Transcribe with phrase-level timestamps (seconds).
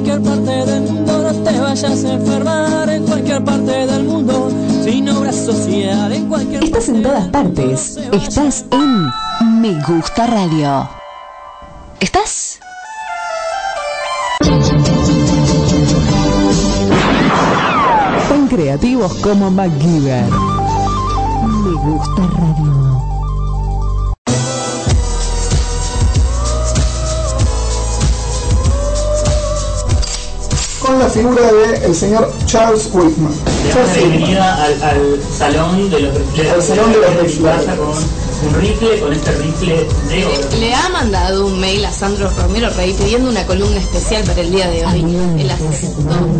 [0.00, 4.50] cualquier parte del mundo, no te vayas a enfermar en cualquier parte del mundo,
[4.82, 7.98] sin obra social en cualquier Estás en todas partes.
[8.10, 10.88] Estás en Me Gusta Radio.
[12.00, 12.60] ¿Estás?
[18.28, 20.24] Tan creativos como MacGyver.
[21.42, 22.59] Me Gusta Radio.
[30.90, 33.32] Con la figura del señor Charles Whitman.
[33.74, 36.50] La bienvenida al, al salón de los rifles.
[36.52, 37.98] Al salón de los
[38.42, 40.56] un rifle, con este rifle de oro.
[40.58, 44.50] Le ha mandado un mail a Sandro Romero Rey pidiendo una columna especial para el
[44.50, 45.18] día de hoy.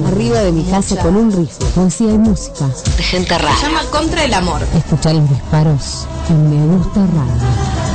[0.09, 2.67] Arriba de mi casa con un rifle, poesía y música.
[2.97, 4.63] De gente Se llama Contra el Amor.
[4.77, 7.90] Escuchar los disparos en Me Gusta Radio.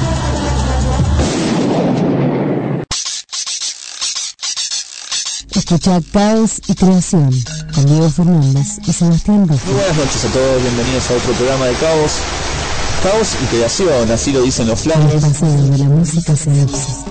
[5.56, 7.32] Escucha Caos y Creación
[7.74, 9.62] con Diego Fernández y Sebastián Rojo.
[9.66, 12.12] Muy buenas noches a todos, bienvenidos a otro programa de Caos.
[13.02, 15.22] Caos y creación, así lo dicen los flancos.
[15.22, 17.06] paseo de la música seduce.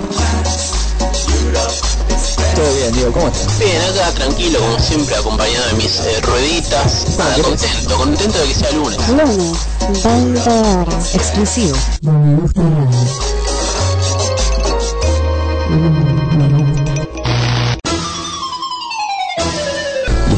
[2.55, 3.59] Todo bien, Diego, ¿cómo estás?
[3.59, 7.06] Bien, acá tranquilo, como siempre, acompañado de mis eh, rueditas.
[7.17, 9.08] Nada, contento, contento de que sea lunes.
[9.08, 9.58] Lunes,
[10.05, 11.14] 20 horas.
[11.14, 11.77] Exclusivo.
[12.42, 13.05] Gusta Radio.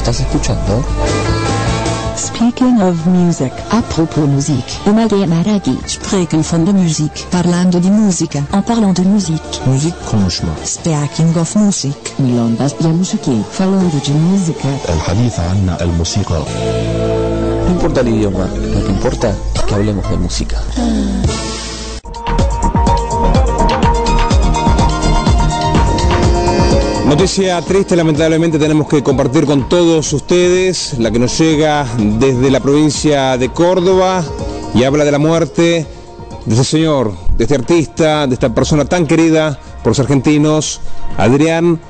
[0.05, 0.83] estás escuchando?
[2.17, 3.51] Speaking of music.
[3.71, 4.71] A propos musique.
[4.85, 5.77] Umage Maragi.
[5.85, 7.11] Spreken van de muziek.
[7.29, 8.39] Parlando di musica.
[8.53, 9.59] En parlant de musique.
[9.65, 10.49] Müzik konuşma.
[10.63, 11.95] Speaking of music.
[12.17, 13.43] Milondas ya musiki.
[13.51, 14.67] Falando de música.
[14.89, 16.41] الحديث عن الموسيقى
[17.65, 20.57] No importa el idioma, lo que importa es que hablemos de música.
[27.06, 32.58] Noticia triste, lamentablemente tenemos que compartir con todos ustedes, la que nos llega desde la
[32.58, 34.24] provincia de Córdoba
[34.74, 35.86] y habla de la muerte
[36.44, 40.80] de este señor, de este artista, de esta persona tan querida por los argentinos,
[41.16, 41.80] Adrián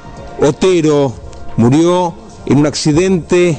[0.42, 1.14] Otero,
[1.56, 2.12] murió
[2.44, 3.58] en un accidente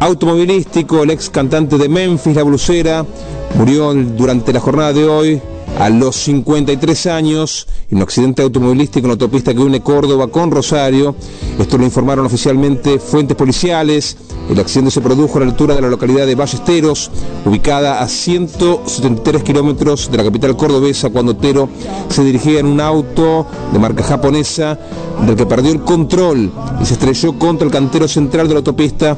[0.00, 3.06] automovilístico, el ex cantante de Memphis, La Blusera,
[3.54, 5.40] murió durante la jornada de hoy
[5.78, 10.50] a los 53 años en un accidente automovilístico en la autopista que une Córdoba con
[10.50, 11.14] Rosario.
[11.58, 14.16] Esto lo informaron oficialmente fuentes policiales.
[14.50, 17.10] El accidente se produjo a la altura de la localidad de Ballesteros,
[17.44, 21.68] ubicada a 173 kilómetros de la capital cordobesa, cuando Otero
[22.08, 24.78] se dirigía en un auto de marca japonesa
[25.26, 26.50] del que perdió el control
[26.80, 29.16] y se estrelló contra el cantero central de la autopista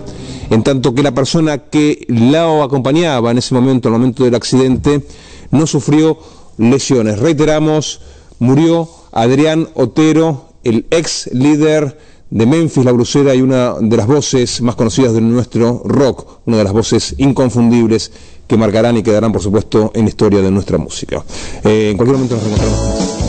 [0.51, 4.35] en tanto que la persona que la acompañaba en ese momento, en el momento del
[4.35, 5.05] accidente,
[5.51, 6.19] no sufrió
[6.59, 7.19] lesiones.
[7.19, 8.01] Reiteramos,
[8.39, 11.99] murió Adrián Otero, el ex líder
[12.31, 16.59] de Memphis, La Brusera, y una de las voces más conocidas de nuestro rock, una
[16.59, 18.13] de las voces inconfundibles
[18.47, 21.25] que marcarán y quedarán, por supuesto, en la historia de nuestra música.
[21.65, 23.28] Eh, en cualquier momento nos reencontramos.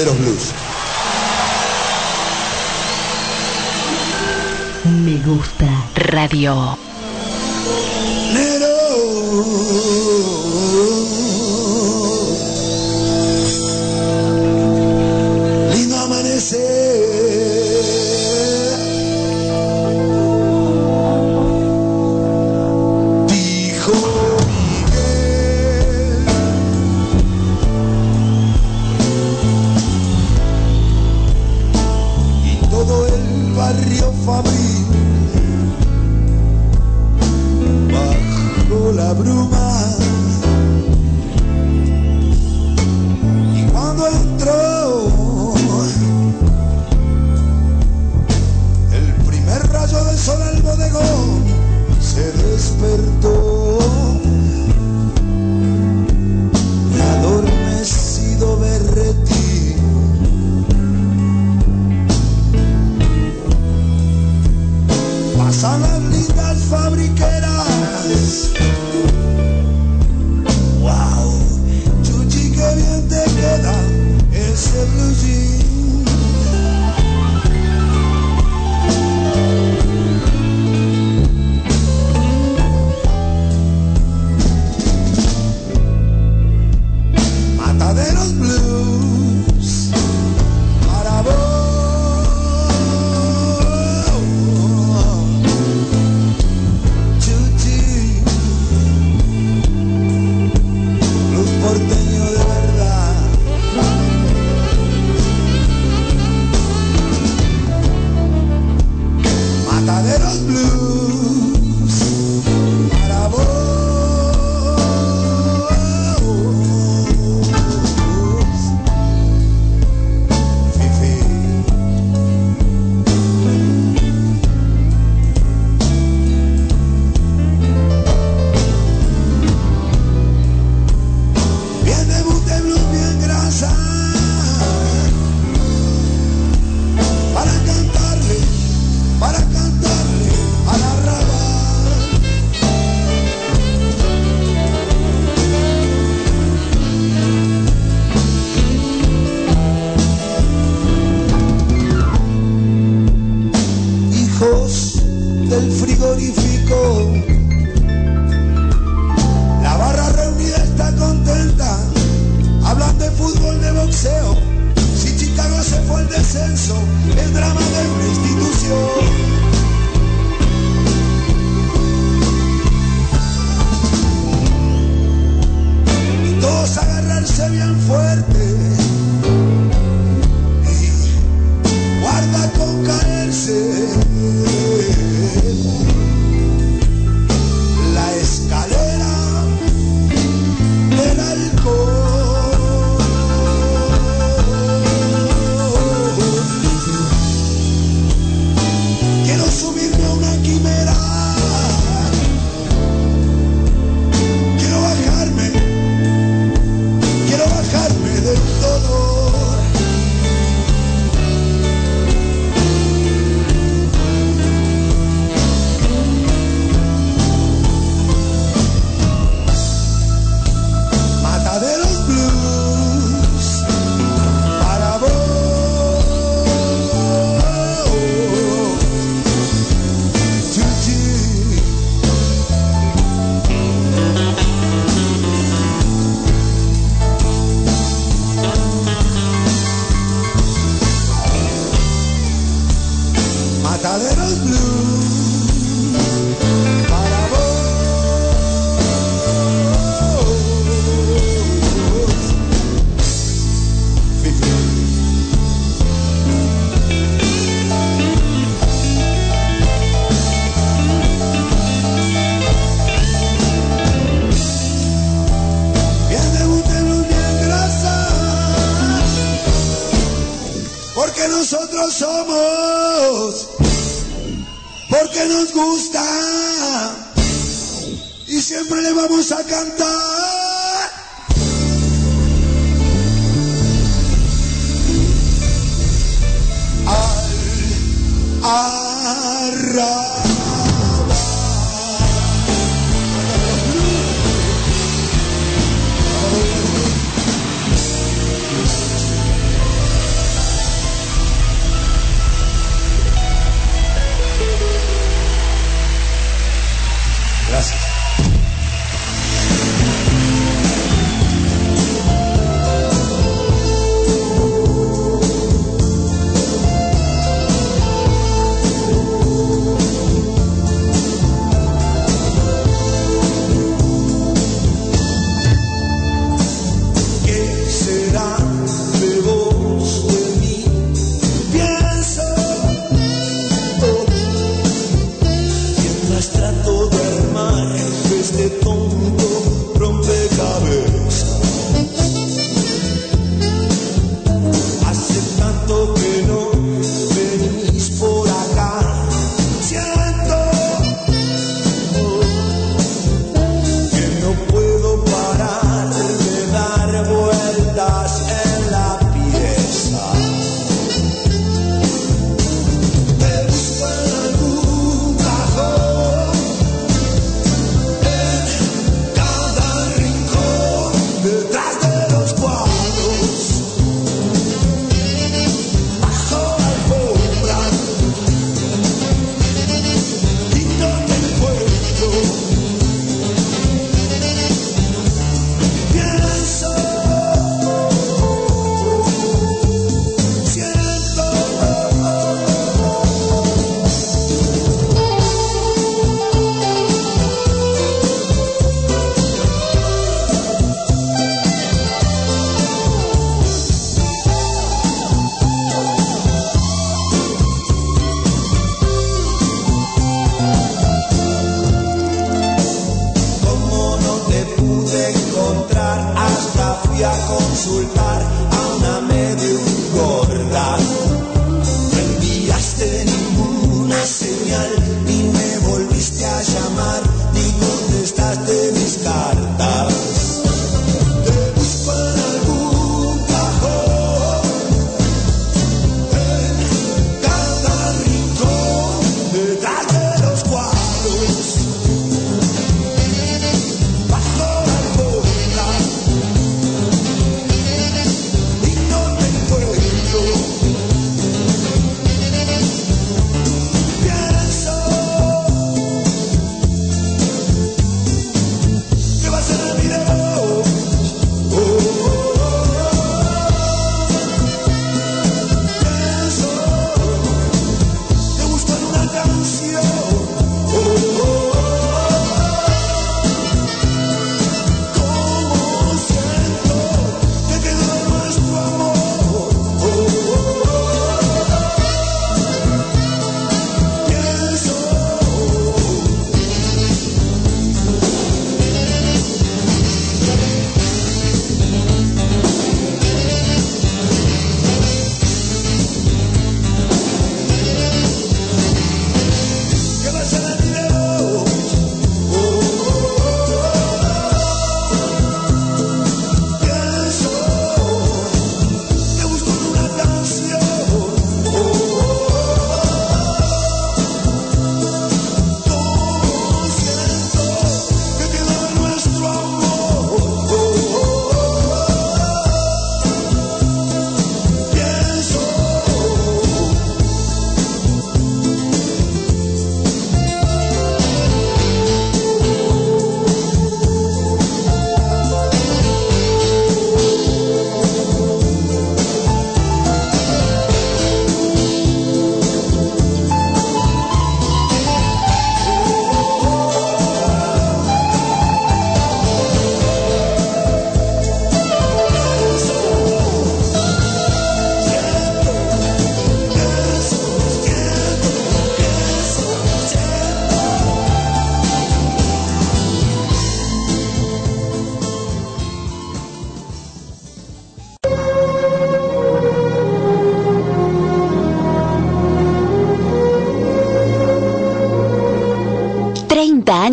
[0.00, 0.49] Mataderos Blues.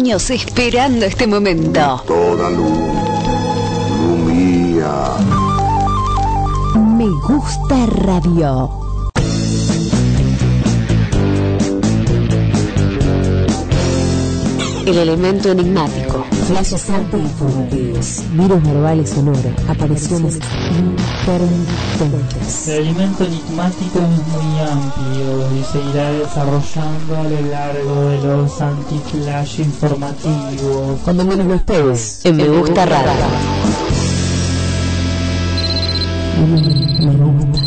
[0.07, 2.01] Años esperando este momento.
[2.07, 2.79] Toda luz,
[3.99, 5.17] luz mía.
[6.97, 8.69] Me gusta radio.
[14.85, 16.25] El elemento enigmático.
[16.47, 16.87] Flashes
[17.17, 20.39] informativos, virus verbales sonoro, apariciones
[21.27, 28.61] El elemento enigmático es muy amplio y se irá desarrollando a lo largo de los
[28.61, 31.01] anti-flash informativos.
[31.03, 33.11] Cuando menos lo esperes, En Me Gusta Radio.
[37.01, 37.61] me gusta.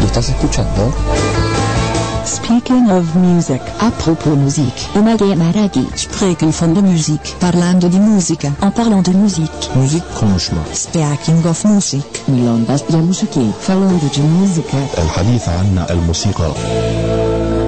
[0.00, 0.92] ¿Lo estás escuchando?
[2.47, 3.61] Speaking of music.
[3.79, 4.73] A propos Musik.
[4.95, 5.87] Image Maragi.
[5.93, 7.35] Spreken van de muziek.
[7.37, 8.55] Parlando di musica.
[8.59, 9.51] En parlant de muziek.
[9.75, 10.63] Müzik konuşma.
[10.71, 12.05] Speaking of music.
[12.25, 13.53] Milongas ya musiki.
[13.59, 14.77] Falando de música.
[14.97, 16.51] الحديث عن الموسيقى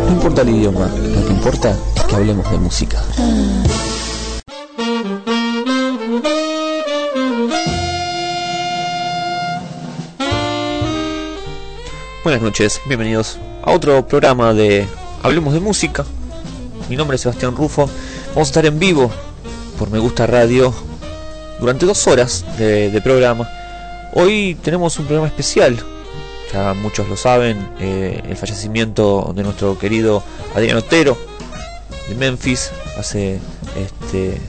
[0.06, 2.98] No importa el idioma, lo que importa es que hablemos de música.
[12.24, 14.87] Buenas noches, bienvenidos a otro programa de
[15.23, 16.05] Hablemos de Música.
[16.89, 17.89] Mi nombre es Sebastián Rufo.
[18.29, 19.11] Vamos a estar en vivo
[19.79, 20.73] por Me Gusta Radio
[21.61, 23.49] durante dos horas de, programa.
[24.15, 25.79] Hoy tenemos un programa especial.
[26.53, 30.23] Ya muchos lo saben, eh, el fallecimiento de nuestro querido
[30.55, 31.17] Adrián Otero
[32.09, 33.39] de Memphis hace
[33.77, 34.41] este,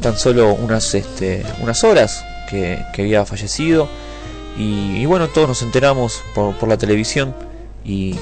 [0.00, 3.88] tan solo unas, este, unas horas que, que había fallecido.
[4.56, 7.34] Y, y, bueno, todos nos enteramos por, por la televisión
[7.84, 8.16] y,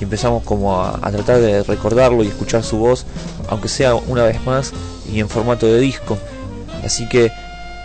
[0.00, 3.06] empezamos como a, tratar de recordarlo y escuchar su voz,
[3.48, 4.72] aunque sea una vez más
[5.12, 6.18] y en formato de disco.
[6.84, 7.30] Así que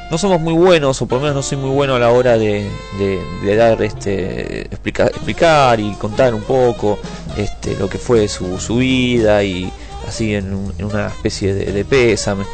[0.10, 2.36] no somos muy buenos, o por lo menos no soy muy bueno a la hora
[2.40, 2.68] de,
[2.98, 6.98] de, dar este explicar, explicar y contar un poco
[7.38, 9.72] este lo que fue su, vida y
[10.08, 12.46] así en, un, en una especie de, de pésame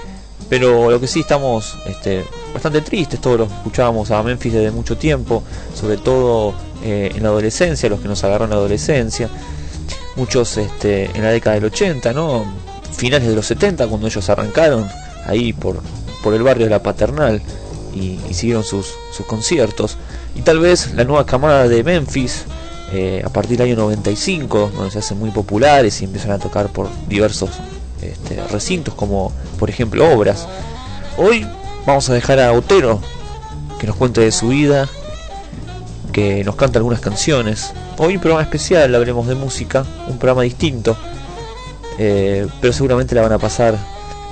[0.50, 4.98] pero lo que sí estamos este, bastante tristes, todos los escuchábamos a Memphis desde mucho
[4.98, 9.30] tiempo, sobre todo eh, en la adolescencia, los que nos agarraron en la adolescencia,
[10.16, 12.46] muchos este, en la década del 80, ¿no?
[12.94, 14.88] finales de los 70 cuando ellos arrancaron
[15.26, 15.82] ahí por,
[16.24, 17.42] por el barrio de la Paternal
[17.94, 19.98] y, y siguieron sus, sus, conciertos.
[20.36, 22.46] Y tal vez la nueva camada de Memphis,
[22.92, 26.70] eh, a partir del año 95, donde se hacen muy populares y empiezan a tocar
[26.70, 27.50] por diversos
[28.02, 30.48] este, recintos como por ejemplo obras.
[31.18, 31.48] Hoy
[31.86, 33.00] vamos a dejar a Otero
[33.80, 34.88] que nos cuente de su vida,
[36.14, 37.74] que nos cante algunas canciones.
[37.98, 40.96] Hoy un programa especial, hablaremos de música, un programa distinto,
[41.98, 43.76] eh, pero seguramente la van a pasar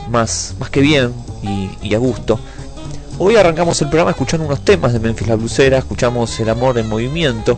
[0.10, 1.12] más, más que bien
[1.82, 2.40] y, a gusto.
[3.18, 6.88] Hoy arrancamos el programa escuchando unos temas de Memphis la Blusera, escuchamos El Amor en
[6.88, 7.58] Movimiento,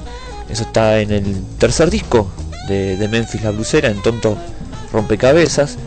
[0.50, 2.32] eso está en el tercer disco
[2.68, 4.38] de, de Memphis la Blusera, en Tonto
[4.92, 5.78] Rompecabezas.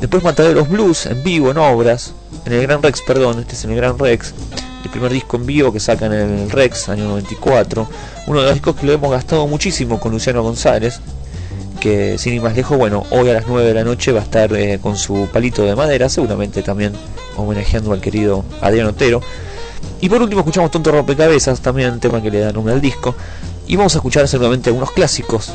[0.00, 3.70] Después Mataderos Blues en vivo, en obras, en el Gran Rex, perdón, este es en
[3.70, 4.34] el Gran Rex,
[4.84, 7.88] el primer disco en vivo que sacan en el Rex, año 94,
[8.26, 11.00] uno de los discos que lo hemos gastado muchísimo con Luciano González,
[11.80, 14.22] que sin ir más lejos, bueno, hoy a las 9 de la noche va a
[14.24, 16.92] estar eh, con su palito de madera, seguramente también
[17.36, 19.20] homenajeando al querido Adrián Otero.
[20.00, 23.14] Y por último escuchamos Tonto Rompecabezas, también tema que le da nombre al disco,
[23.66, 25.52] y vamos a escuchar seguramente algunos clásicos,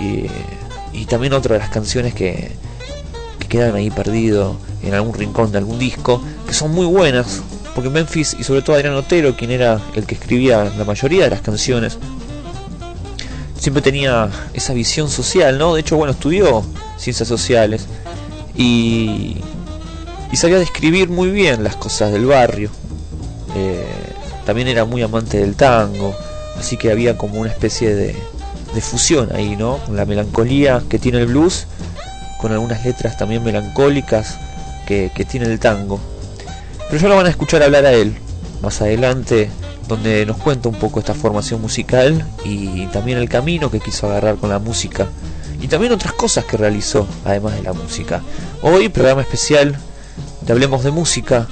[0.00, 0.26] y,
[0.92, 2.52] y también otra de las canciones que
[3.38, 7.42] que quedan ahí perdidos en algún rincón de algún disco, que son muy buenas,
[7.76, 11.30] porque Memphis y sobre todo Adrián Otero, quien era el que escribía la mayoría de
[11.30, 11.98] las canciones,
[13.58, 15.74] siempre tenía esa visión social, ¿no?
[15.74, 16.64] De hecho, bueno, estudió
[16.96, 17.86] ciencias sociales
[18.56, 19.36] y,
[20.32, 22.70] y sabía describir muy bien las cosas del barrio.
[23.54, 23.84] Eh,
[24.44, 26.14] también era muy amante del tango,
[26.58, 28.16] así que había como una especie de,
[28.80, 29.80] fusión ahí, ¿no?
[29.90, 31.66] La melancolía que tiene el blues
[32.40, 34.38] con algunas letras también melancólicas
[34.86, 35.98] que, tiene el tango.
[36.88, 38.16] Pero ya lo van a escuchar hablar a él
[38.62, 39.50] más adelante,
[39.88, 44.36] donde nos cuenta un poco esta formación musical y también el camino que quiso agarrar
[44.36, 45.06] con la música
[45.60, 48.22] y también otras cosas que realizó además de la música.
[48.62, 49.76] Hoy programa especial
[50.42, 51.48] de Hablemos de Música,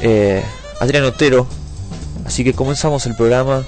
[0.00, 0.42] eh,
[0.80, 1.46] Adrián Otero,
[2.24, 3.62] así que comenzamos el programa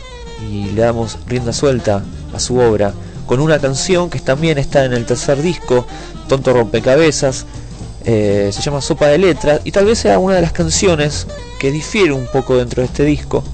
[0.50, 2.02] y le damos rienda suelta
[2.34, 2.92] a su obra
[3.26, 5.86] con una canción que también está en el tercer disco,
[6.28, 7.46] Tonto Rompecabezas,
[8.04, 11.26] eh, se llama Sopa de Letras, y tal vez sea una de las canciones
[11.58, 13.44] que difiere un poco dentro de este disco,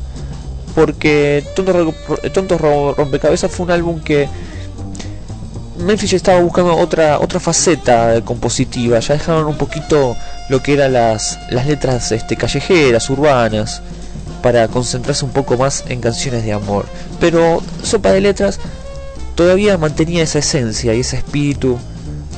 [0.75, 1.95] porque Tonto,
[2.33, 4.29] Tonto Rompecabezas fue un álbum que
[5.79, 10.17] Memphis estaba buscando otra otra faceta compositiva, ya dejaron un poquito
[10.49, 13.83] lo que eran las, las letras este, callejeras, urbanas,
[14.43, 16.87] para concentrarse un poco más en canciones de amor.
[17.21, 18.59] Pero Sopa de Letras
[19.35, 21.79] todavía mantenía esa esencia y ese espíritu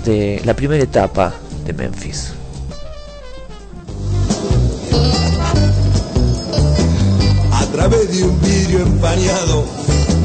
[0.05, 1.35] de la primera etapa
[1.73, 2.33] Memphis.
[7.53, 9.65] A través de un vidrio empañado,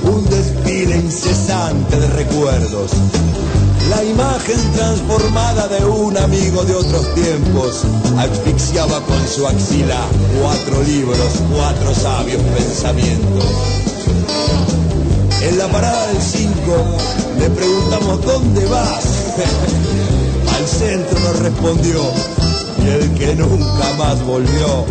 [0.03, 2.91] un desfile incesante de recuerdos.
[3.89, 7.83] La imagen transformada de un amigo de otros tiempos
[8.17, 10.01] asfixiaba con su axila
[10.41, 13.45] cuatro libros, cuatro sabios pensamientos.
[15.41, 16.51] En la parada del 5
[17.39, 20.14] le preguntamos ¿dónde vas?
[20.77, 22.01] Centro nos respondió
[22.83, 24.85] y el que nunca más volvió,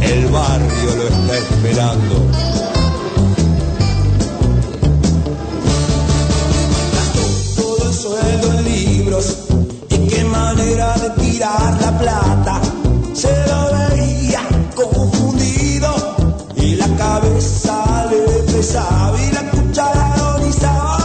[0.00, 2.14] el barrio lo está esperando.
[7.56, 9.36] Todo sueldo en libros
[9.90, 12.60] y qué manera de tirar la plata.
[13.12, 14.40] Se lo veía
[14.74, 15.94] confundido
[16.56, 20.98] y la cabeza le pesaba y la cuchara agonizaba.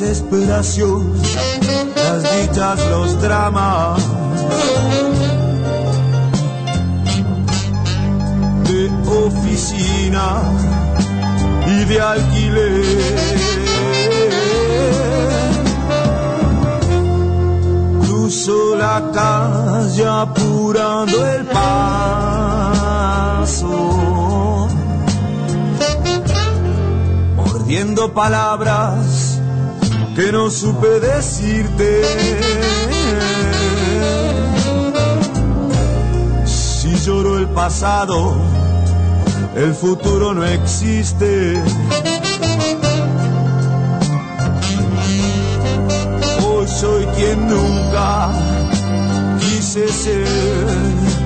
[0.00, 1.14] desesperación,
[1.94, 4.02] las dichas, los dramas.
[8.64, 10.42] De oficina
[11.66, 12.84] y de alquiler.
[18.00, 22.66] Cruzo la calle apurando el paso.
[27.36, 29.03] Mordiendo palabras
[30.14, 32.02] que no supe decirte.
[36.44, 38.36] Si lloro el pasado,
[39.56, 41.60] el futuro no existe.
[46.46, 48.30] Hoy soy quien nunca
[49.40, 51.24] quise ser.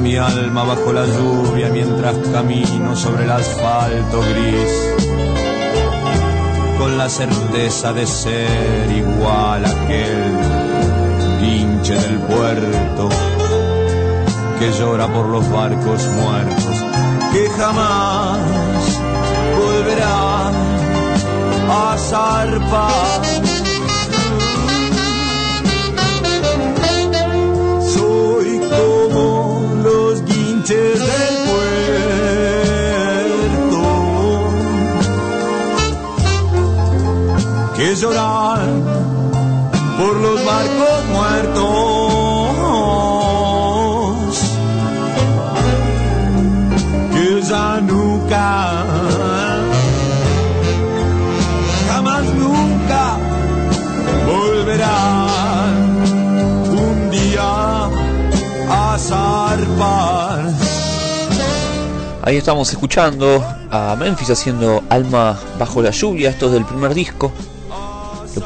[0.00, 4.72] Mi alma bajo la lluvia mientras camino sobre el asfalto gris.
[6.78, 10.38] Con la certeza de ser igual a aquel
[11.42, 13.08] hinche del puerto
[14.58, 16.84] que llora por los barcos muertos
[17.32, 18.38] que jamás
[19.58, 20.48] volverá
[21.68, 23.49] a zarpar.
[38.00, 38.82] Que lloran
[39.98, 41.60] por los barcos muertos.
[47.12, 48.84] Que ya nunca,
[51.88, 53.18] jamás nunca
[54.26, 55.74] volverán
[56.70, 57.88] un día
[58.70, 60.52] a zarpar.
[62.22, 67.32] Ahí estamos escuchando a Memphis haciendo Alma bajo la lluvia, esto es del primer disco,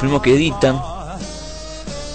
[0.05, 0.79] primero que editan,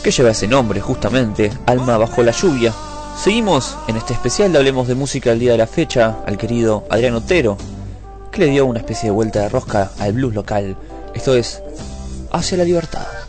[0.04, 2.72] que lleva ese nombre justamente, Alma bajo la lluvia.
[3.20, 6.84] Seguimos en este especial, le hablemos de música el día de la fecha al querido
[6.88, 7.56] Adrián Otero,
[8.30, 10.76] que le dio una especie de vuelta de rosca al blues local.
[11.14, 11.64] Esto es
[12.30, 13.19] Hacia la Libertad.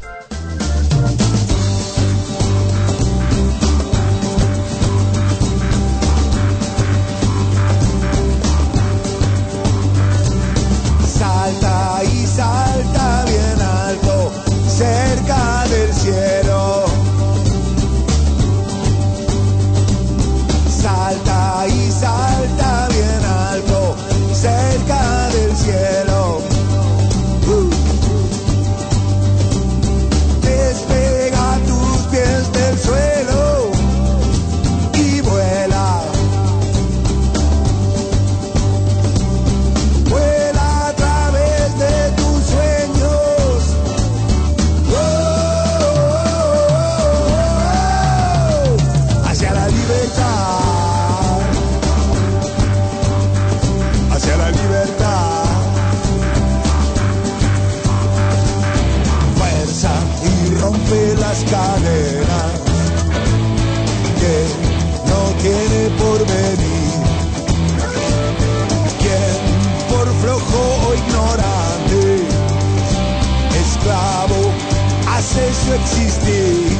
[75.71, 76.77] Su existir.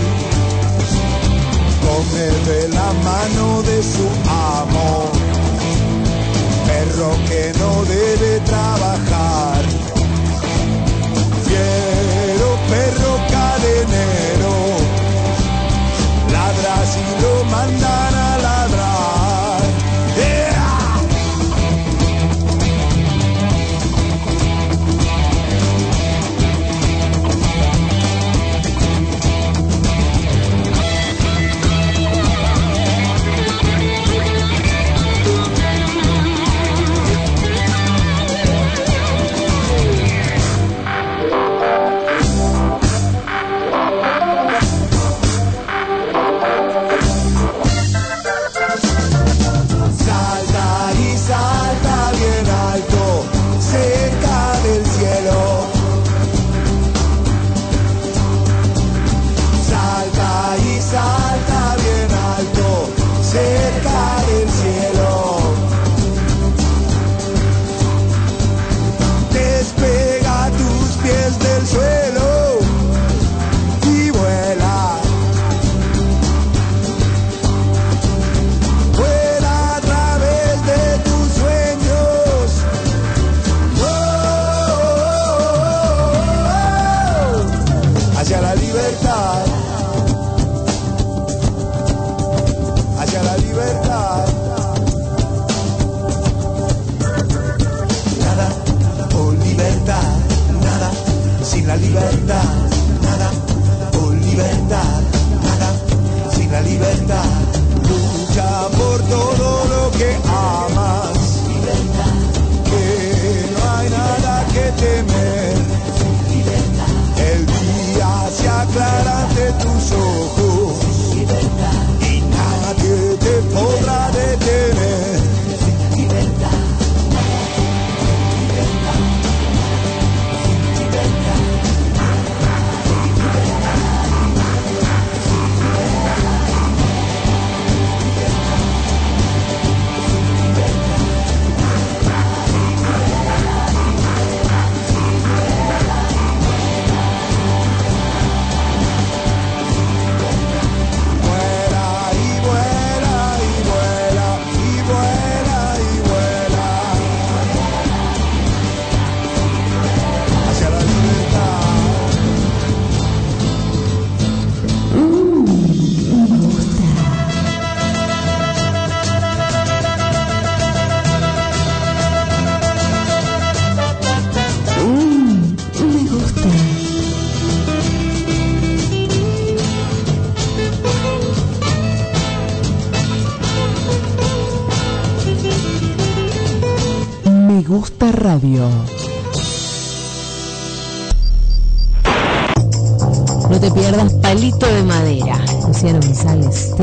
[1.82, 5.10] Come de la mano de su amo,
[6.68, 9.62] perro que no debe trabajar.
[11.46, 14.56] Fiero perro cadenero,
[16.32, 17.81] ladra si lo mandan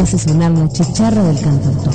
[0.01, 1.93] Hace sonar la chicharra del cantautor.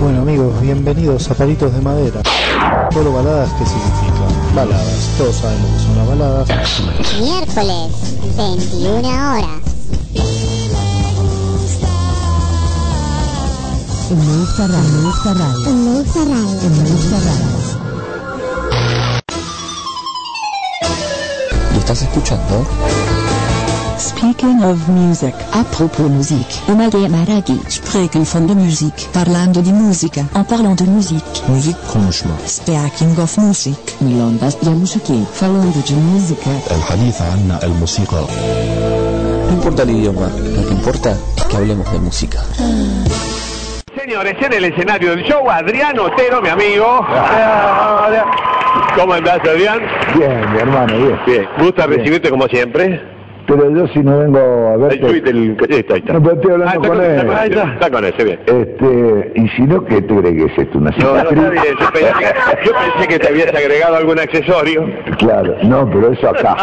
[0.00, 2.22] Bueno amigos, bienvenidos a Palitos de Madera.
[2.92, 4.12] Solo baladas, ¿qué significa?
[4.54, 6.48] Baladas, todos sabemos que son las baladas.
[7.20, 7.90] Miércoles,
[8.36, 9.62] 21 horas.
[14.10, 14.78] En Me Gusta Radio.
[14.78, 15.66] En Me Gusta Radio.
[15.66, 16.60] En Me Gusta Radio.
[16.62, 17.46] En Me Gusta Radio.
[21.72, 22.64] ¿Lo estás escuchando?
[24.21, 25.33] Speaking of music.
[25.53, 26.45] A propos muziek.
[26.69, 27.59] Umage Maragi.
[27.67, 28.93] Spreken van de muziek.
[29.11, 30.21] Parlando di musica.
[30.35, 31.23] En parlant de muziek.
[31.49, 32.31] Müzik konuşma.
[32.45, 33.77] Speaking of music.
[33.99, 35.25] Milondas ya musiki.
[35.31, 36.49] Falando de música.
[36.71, 38.21] الحديث عن الموسيقى
[39.47, 42.39] No importa el idioma, lo que importa es que hablemos de música.
[43.95, 47.05] Señores, en el escenario del show, Adrián Otero, mi amigo.
[48.95, 49.79] ¿Cómo andás, Adrián?
[50.15, 51.19] Bien, mi hermano, bien.
[51.25, 51.45] Bien.
[51.59, 51.99] ¿Gusta Bien.
[51.99, 53.10] recibirte como siempre?
[53.46, 55.56] Pero yo si no vengo a El del...
[55.70, 56.12] Ahí está, ahí está.
[56.14, 57.16] No, pero estoy hablando Ah, está con con- él.
[57.16, 57.72] está está.
[57.74, 58.40] Está con ese, bien.
[58.46, 60.78] Este, y si no, ¿qué tú crees que es esto?
[60.78, 61.52] ¿Una No, no, está bien.
[61.80, 62.12] Yo pensé,
[62.64, 64.84] yo pensé que te habías agregado algún accesorio.
[65.18, 66.56] Claro, no, pero eso acá.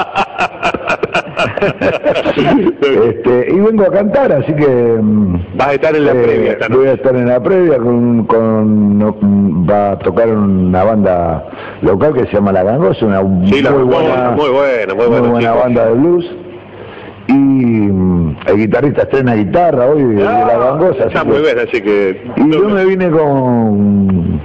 [2.37, 4.67] este, y vengo a cantar, así que...
[4.67, 7.77] mm, Vas a estar en la eh, previa esta Voy a estar en la previa
[7.77, 9.15] con, con no,
[9.69, 11.45] va a tocar una banda
[11.81, 15.07] local que se llama La Gangosa, una Sí, la muy muy buena, muy buena, muy
[15.07, 15.29] muy buena.
[15.29, 15.63] buena chicos.
[15.63, 16.25] banda de blues.
[17.29, 21.05] Y mm, el guitarrista estrena guitarra hoy de, de La Ah, Gangosa.
[21.05, 22.21] Está así muy bien, así que...
[22.37, 24.41] y yo me vine con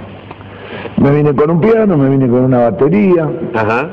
[0.97, 3.89] me vine con un piano, me vine con una batería, Ajá.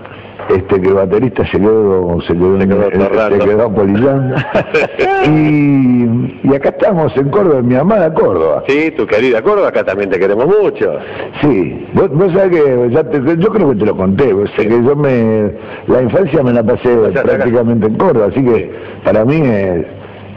[0.51, 2.89] Este que el baterista se quedó se quedó, Se quedó
[3.31, 3.71] se quedó
[5.27, 8.63] y, y acá estamos en Córdoba, en mi amada Córdoba.
[8.67, 10.93] Sí, tu querida Córdoba, acá también te queremos mucho.
[11.41, 14.69] Sí, vos, vos sabés que ya te- yo creo que te lo conté, vos sabés
[14.75, 15.53] que yo me
[15.87, 18.71] la infancia me la pasé sea, acá- prácticamente en Córdoba, así que
[19.05, 19.87] para mí es,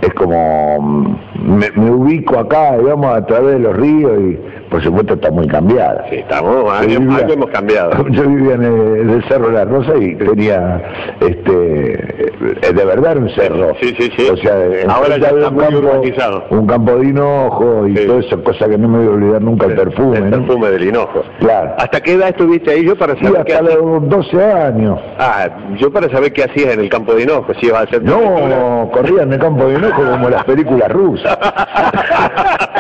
[0.02, 1.16] es como mm,
[1.58, 4.40] me, me ubico acá, digamos, a través de los ríos y
[4.76, 6.04] por supuesto está muy cambiada.
[6.10, 7.92] Sí, estamos, algo, vivía- hemos cambiado.
[8.10, 10.82] Yo vivía en el, en el Cerro de la Rosa y tenía,
[11.22, 12.26] este,
[12.62, 13.74] eh, de verdad era un cerro.
[13.80, 14.28] Sí, sí, sí.
[14.30, 14.54] O sea,
[14.90, 16.44] Ahora ya está un muy campo, urbanizado.
[16.50, 18.06] un campo de hinojo y Sí.
[18.06, 20.18] todo eso, cosa que no me voy a olvidar nunca, el perfume.
[20.18, 20.38] El ¿no?
[20.46, 21.24] perfume del hinojo.
[21.40, 21.76] Claro.
[21.78, 22.86] ¿Hasta qué edad estuviste ahí?
[22.86, 25.00] Yo para saber qué hasta los 12 años.
[25.18, 25.48] Ah,
[25.78, 28.90] yo para saber qué hacías en el campo de hinojo, si ibas a hacer No,
[28.92, 31.38] corría en el campo de hinojo como las películas rusas.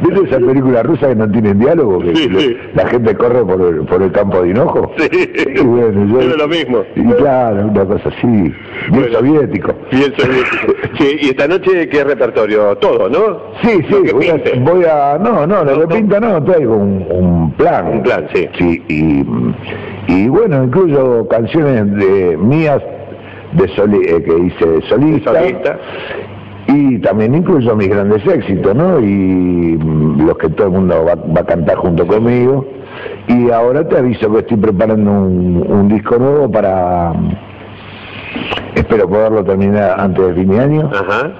[0.00, 1.98] ¿Viste esas películas rusas que no tienen diálogo?
[2.00, 2.56] Que Sí, le- sí.
[2.74, 4.92] la gente corre por el, por el campo de hinojo.
[4.98, 5.08] Sí.
[5.56, 6.82] Y bueno, yo- Era lo mismo.
[6.94, 8.52] Y claro, una cosa así, bien
[8.90, 9.18] Bueno.
[9.18, 9.72] soviético.
[9.90, 10.72] Bien soviético.
[10.98, 12.74] Sí, y esta noche, ¿qué repertorio?
[12.78, 13.52] Todo, ¿no?
[13.62, 17.52] Sí, sí, voy a, voy a- No, no, lo que pinta no, traigo un, un
[17.52, 17.86] plan.
[17.88, 18.48] Un plan, sí.
[18.58, 19.24] Sí, y,
[20.08, 22.82] y bueno, incluyo canciones de mías
[23.52, 25.34] de soli- eh, que hice solista.
[25.38, 25.78] Solista.
[26.68, 28.98] Y también incluyo mis grandes éxitos, ¿no?
[29.00, 29.04] Y
[29.78, 32.66] mm, los que todo el mundo va, va a cantar junto conmigo.
[33.28, 37.12] Y ahora te aviso que estoy preparando un, un disco nuevo para...
[38.74, 40.90] Espero poderlo terminar antes de fin de año.
[40.92, 41.30] Ajá.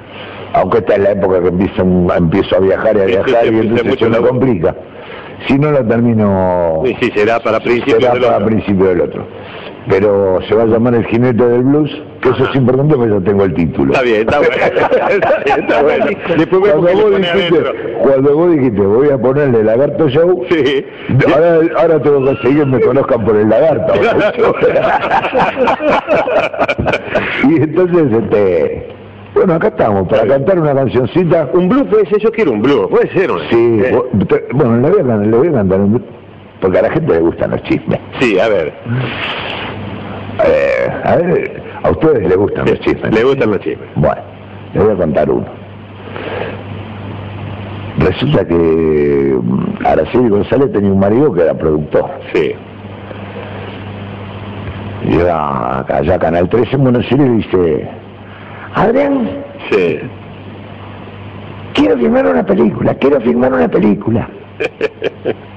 [0.54, 1.82] Aunque esta es la época que empiezo,
[2.16, 4.74] empiezo a viajar y a sí, viajar sí, y entonces mucho se me complica.
[5.46, 8.46] Si no lo termino, Sí, sí, será para principios será del para otro.
[8.46, 9.26] principio del otro.
[9.88, 13.22] Pero se va a llamar El Jinete del Blues, que eso es importante porque yo
[13.22, 13.92] tengo el título.
[13.92, 14.54] Está bien, está bueno.
[15.08, 16.06] está bien, está bueno.
[16.36, 17.72] Después vemos Cuando vos, dijiste, adentro.
[18.02, 20.84] cuando vos dijiste, voy a ponerle Lagarto Show, Sí.
[21.32, 23.92] ahora, ahora tengo que conseguir me conozcan por el Lagarto.
[27.48, 28.88] y entonces, este,
[29.34, 31.48] bueno, acá estamos, para cantar una cancioncita.
[31.52, 34.78] Un blues puede ser, yo quiero un blues, puede ser un Sí, Eh, te- bueno,
[34.78, 36.04] le voy, a, le voy a cantar un
[36.66, 38.00] porque a la gente le gustan los chismes.
[38.18, 38.74] Sí, a ver.
[40.44, 43.14] Eh, a ver, a ustedes les gustan los chismes.
[43.14, 43.88] Le gustan los chismes.
[43.94, 44.20] Bueno,
[44.74, 45.46] les voy a contar uno.
[48.00, 52.10] Resulta que mm, Araceli González tenía un marido que era productor.
[52.34, 52.52] Sí.
[55.08, 57.88] Llega allá a Canal 13 en Buenos Aires y dice,
[58.74, 59.28] Adrián,
[59.70, 60.00] Sí.
[61.74, 64.28] quiero filmar una película, quiero filmar una película.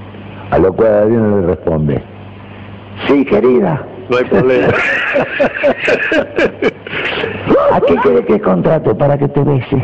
[0.51, 2.01] A lo cual Adrián le responde,
[3.07, 3.85] sí, querida.
[4.09, 4.67] No hay problema.
[7.71, 9.77] ¿A qué quiere que contrate para que te bese?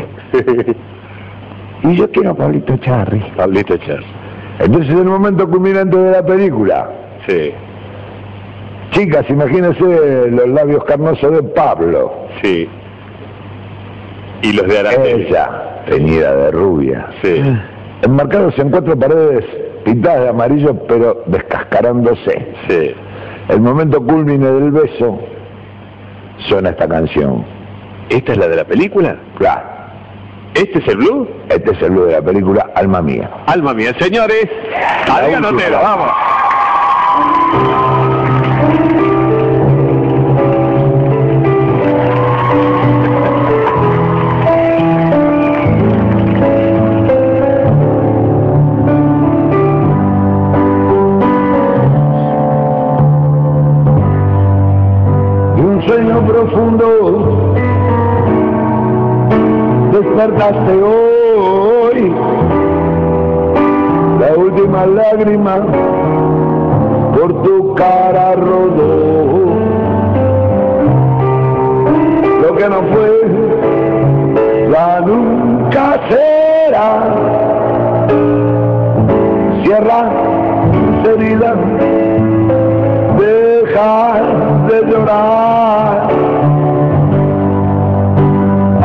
[1.84, 3.20] Y yo quiero a Pablito Charri.
[3.36, 4.00] Pablito Char.
[4.58, 6.90] Entonces en el momento culminante de la película,
[7.28, 7.52] Sí.
[8.90, 12.12] chicas, imagínense los labios carnosos de Pablo.
[12.42, 12.68] Sí.
[14.42, 15.22] Y los de Araceli.
[15.26, 17.06] Ella, teñida de rubia.
[17.22, 17.42] Sí.
[18.02, 19.44] Enmarcados en cuatro paredes
[19.86, 22.54] pintadas de amarillo, pero descascarándose.
[22.68, 22.94] Sí.
[23.48, 25.20] El momento culmine del beso
[26.48, 27.44] suena esta canción.
[28.08, 29.16] ¿Esta es la de la película?
[29.38, 29.62] Claro.
[30.54, 31.28] ¿Este es el blue?
[31.48, 33.30] Este es el blue de la película Alma Mía.
[33.46, 34.48] Alma mía, señores.
[35.08, 35.44] Adrián.
[35.44, 36.10] Otero, vamos.
[56.06, 57.54] Sueño profundo.
[59.92, 62.14] Despertaste hoy
[64.20, 65.56] la última lágrima
[67.16, 69.46] por tu cara rodó.
[72.42, 73.10] Lo que no fue
[74.70, 77.14] la nunca será.
[79.64, 80.10] Cierra
[81.02, 81.56] tus heridas
[83.18, 84.35] deja
[84.68, 86.08] de llorar.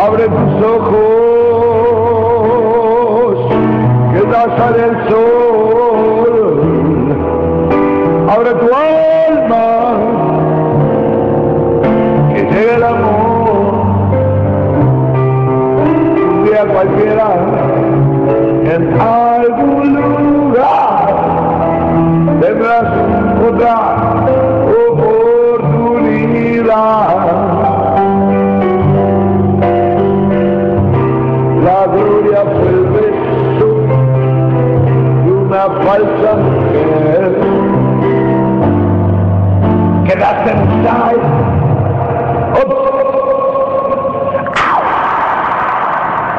[0.05, 0.97] Abre tus ojos,
[4.11, 6.34] que da sale el sol.
[8.29, 9.67] Abre tu alma,
[12.34, 13.71] que llegue el amor.
[16.29, 17.27] Un día cualquiera,
[18.65, 21.05] en algún lugar,
[22.39, 22.88] tendrás
[23.49, 23.73] otra
[35.86, 37.32] falsa mujer.
[40.05, 41.51] Quedaste en side.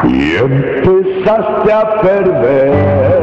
[0.05, 3.23] Y empezaste a perder.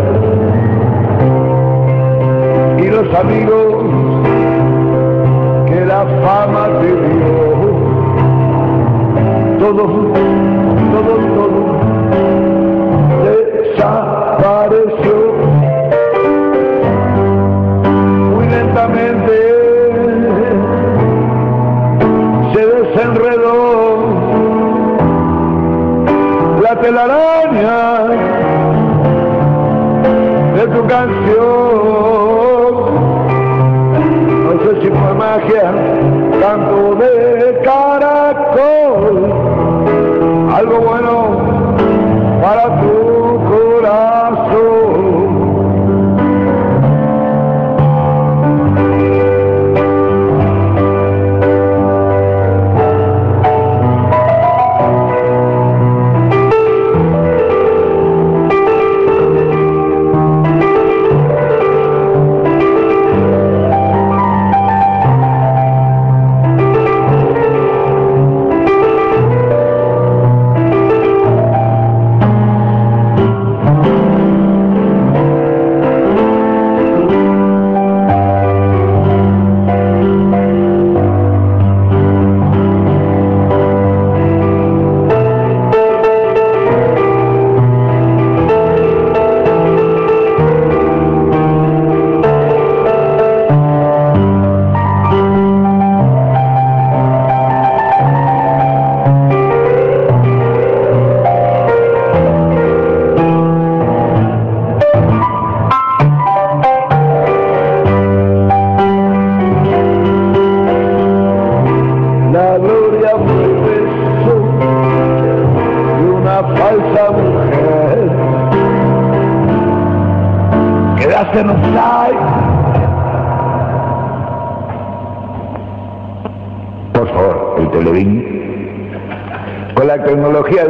[2.79, 3.83] Y los amigos
[5.67, 7.39] que la fama te dio.
[9.59, 9.83] Todo,
[10.93, 11.61] todo, todo
[13.25, 15.08] desapareció.
[22.53, 23.57] Se desenredó
[26.61, 27.79] la telaraña
[30.55, 31.29] de tu canción.
[34.45, 35.67] No sé si fue magia,
[36.39, 39.15] canto de caracol,
[40.55, 41.08] algo bueno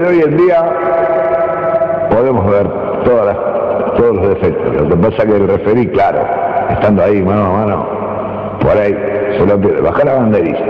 [0.10, 0.64] hoy en día
[2.10, 2.68] podemos ver
[3.06, 4.74] todas las- todos los defectos.
[4.82, 6.20] Lo que pasa es que el referí, claro,
[6.72, 7.86] estando ahí mano a mano,
[8.62, 8.96] por ahí
[9.38, 9.82] se lo pierde.
[9.82, 10.66] Bajar la banderilla.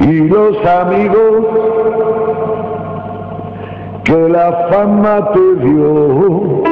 [0.00, 1.46] y los amigos
[4.04, 6.62] que la fama te dio.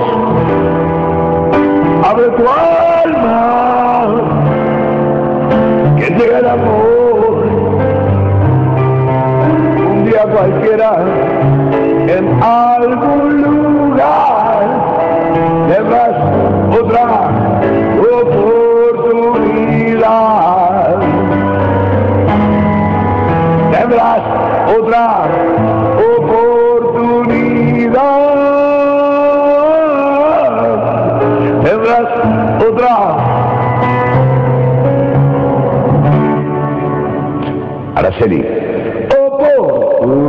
[2.05, 4.17] Abre tu alma,
[5.97, 6.99] que llega el amor
[9.91, 10.91] un día cualquiera
[12.09, 14.69] en algún lugar
[15.69, 16.17] tendrás
[16.81, 17.05] otra
[18.23, 19.29] oportunidad.
[23.73, 24.23] Tendrás
[24.79, 25.27] otra
[32.79, 33.17] otra
[37.97, 38.45] Araceli.
[39.19, 40.29] Oportunidad.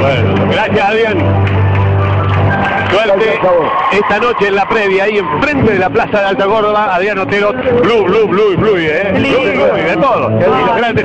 [0.00, 1.18] Bueno, gracias Adrián.
[2.90, 3.40] Suerte
[3.92, 7.52] esta noche en la previa, ahí enfrente de la Plaza de Alta Córdoba, Adrián Otero,
[7.52, 9.12] Blue, Blue, Blue, Blue, eh.
[9.14, 10.30] Blue, Blue, de todo.
[10.38, 11.04] Y los grandes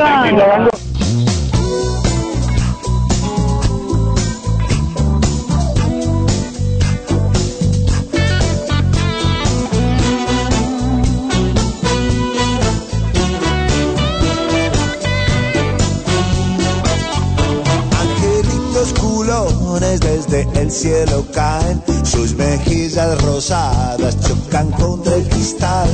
[20.75, 25.87] cielo caen, sus mejillas rosadas chocan contra el cristal.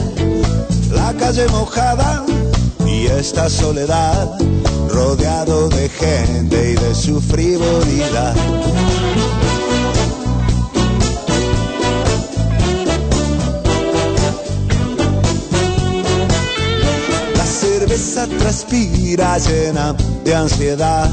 [0.91, 2.25] La calle mojada
[2.87, 4.37] y esta soledad,
[4.89, 8.35] rodeado de gente y de su frivolidad.
[17.35, 21.09] La cerveza transpira llena de ansiedad.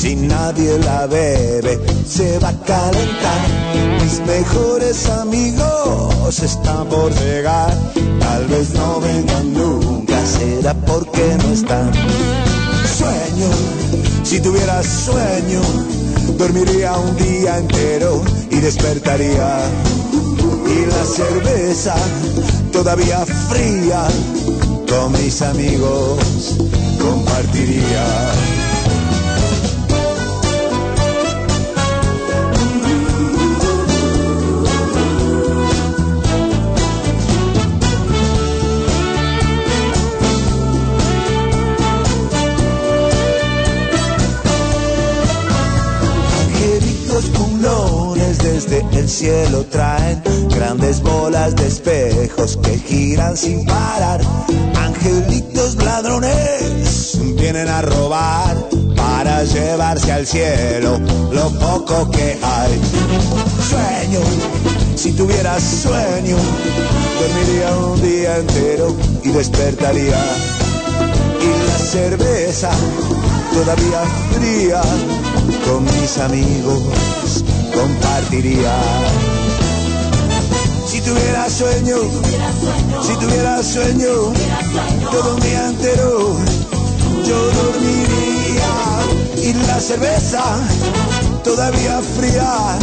[0.00, 3.40] Si nadie la bebe, se va a calentar.
[4.02, 7.70] Mis mejores amigos están por llegar.
[8.18, 11.92] Tal vez no vengan nunca, será porque no están.
[12.96, 13.50] Sueño,
[14.22, 15.60] si tuviera sueño,
[16.38, 19.58] dormiría un día entero y despertaría.
[20.66, 21.94] Y la cerveza
[22.72, 24.08] todavía fría
[24.88, 26.56] con mis amigos
[26.98, 28.39] compartiría.
[49.20, 54.22] Cielo traen grandes bolas de espejos que giran sin parar.
[54.76, 58.56] Angelitos ladrones vienen a robar
[58.96, 60.98] para llevarse al cielo
[61.32, 62.80] lo poco que hay.
[63.68, 64.20] Sueño,
[64.96, 66.38] si tuviera sueño,
[67.20, 70.18] dormiría un día entero y despertaría.
[71.42, 72.70] Y la cerveza
[73.52, 74.02] todavía
[74.32, 74.80] fría
[75.66, 78.76] con mis amigos compartiría.
[80.86, 81.96] Si tuviera sueño,
[83.02, 84.32] si tuviera sueño,
[85.10, 86.36] todo un día entero
[87.24, 88.70] yo dormiría.
[89.42, 90.42] Y la cerveza
[91.44, 92.78] todavía fría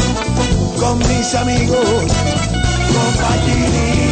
[0.80, 1.88] con mis amigos
[2.94, 4.07] compartiría.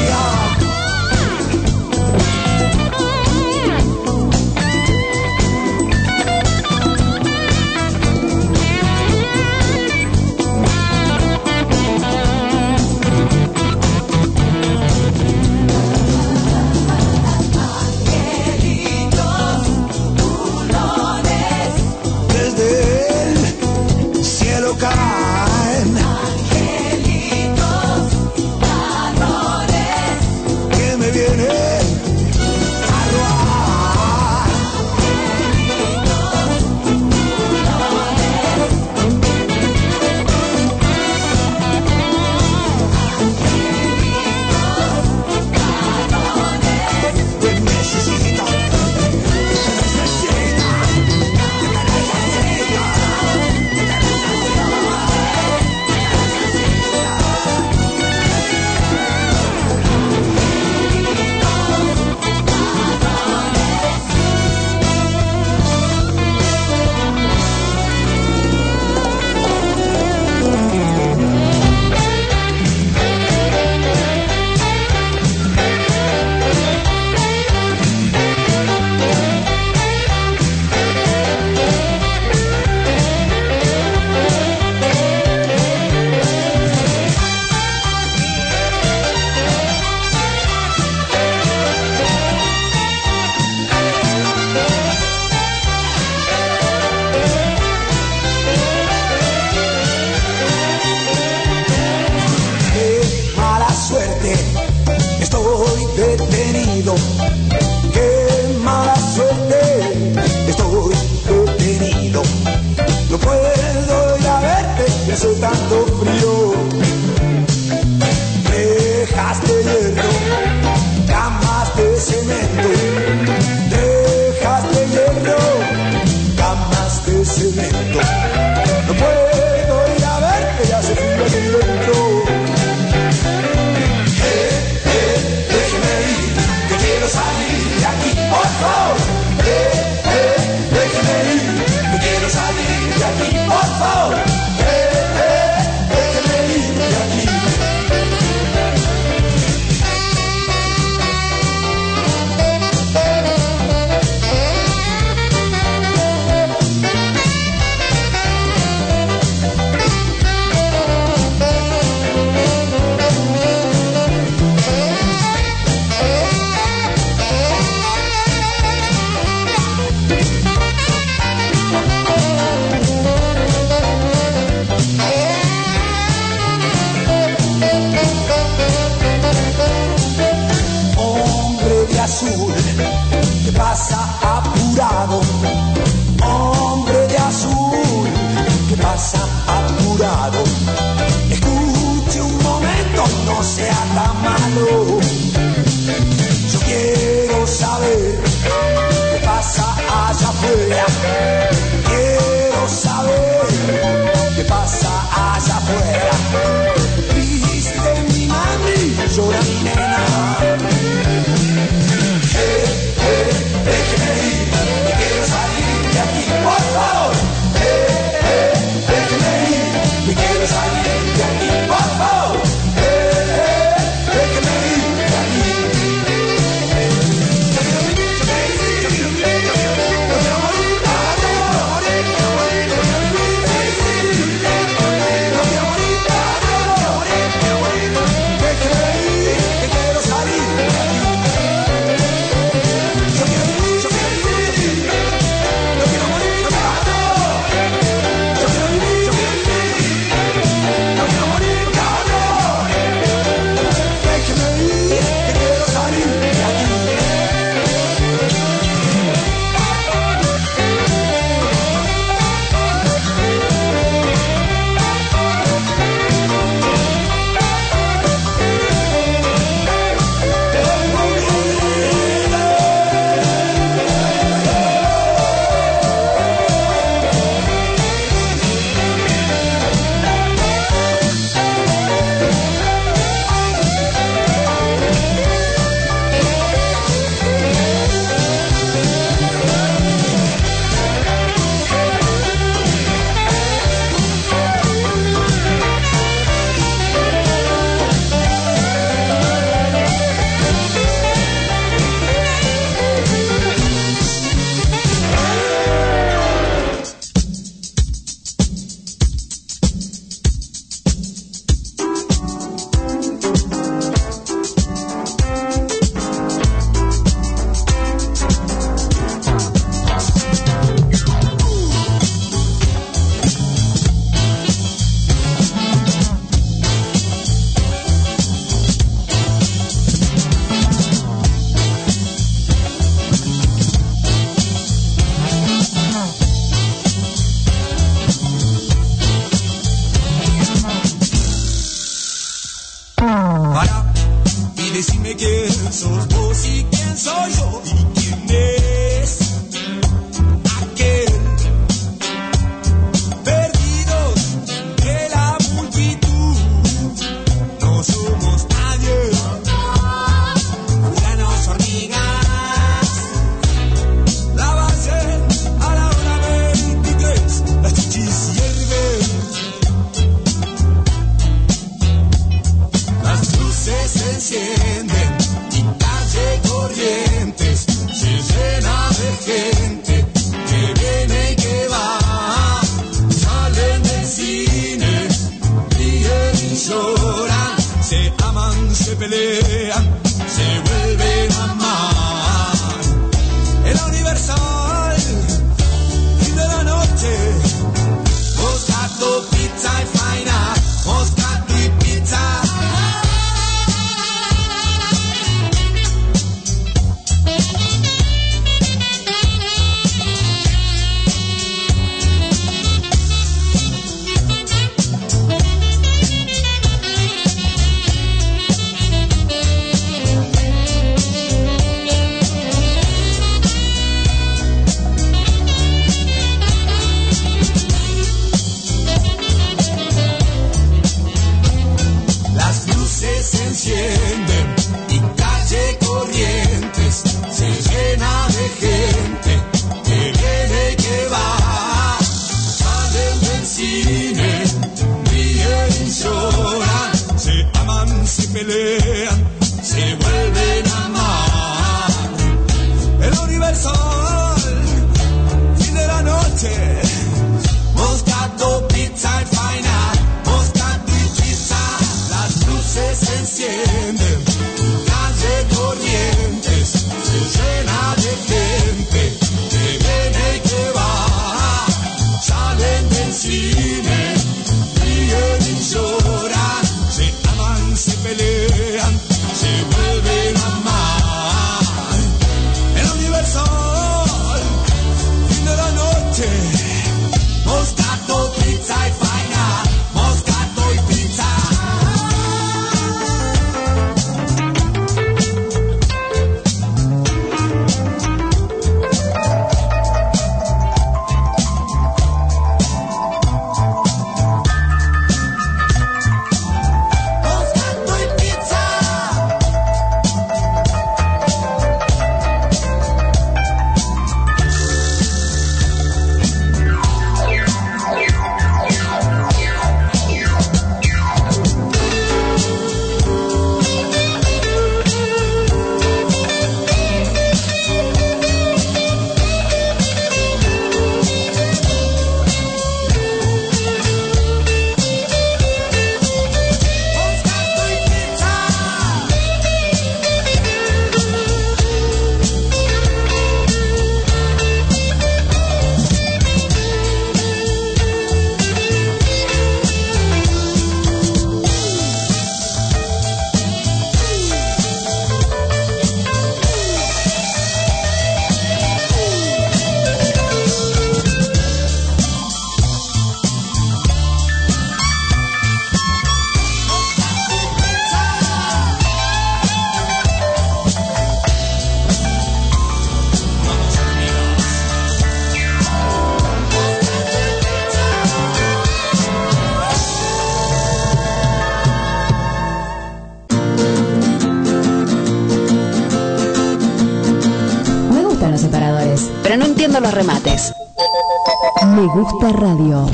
[591.95, 592.85] Gusta radio.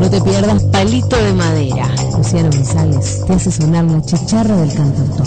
[0.00, 1.88] No te pierdas Palito de Madera.
[2.16, 5.26] Luciano González te hace sonar la chicharra del cantautor.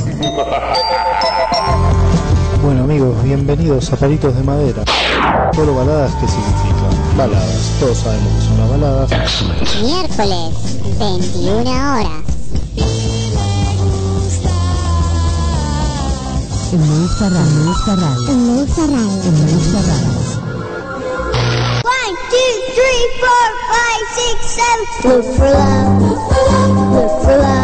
[2.62, 4.84] Bueno amigos, bienvenidos a Palitos de Madera.
[5.56, 7.16] Solo baladas, ¿qué significa?
[7.18, 9.10] Baladas, todos sabemos que son las baladas.
[9.82, 12.22] Miércoles, 21 horas.
[16.74, 17.52] En Me gusta radio.
[17.56, 18.30] Me gusta radio.
[18.30, 19.24] En Me gusta radio.
[19.24, 20.41] En Me gusta radio.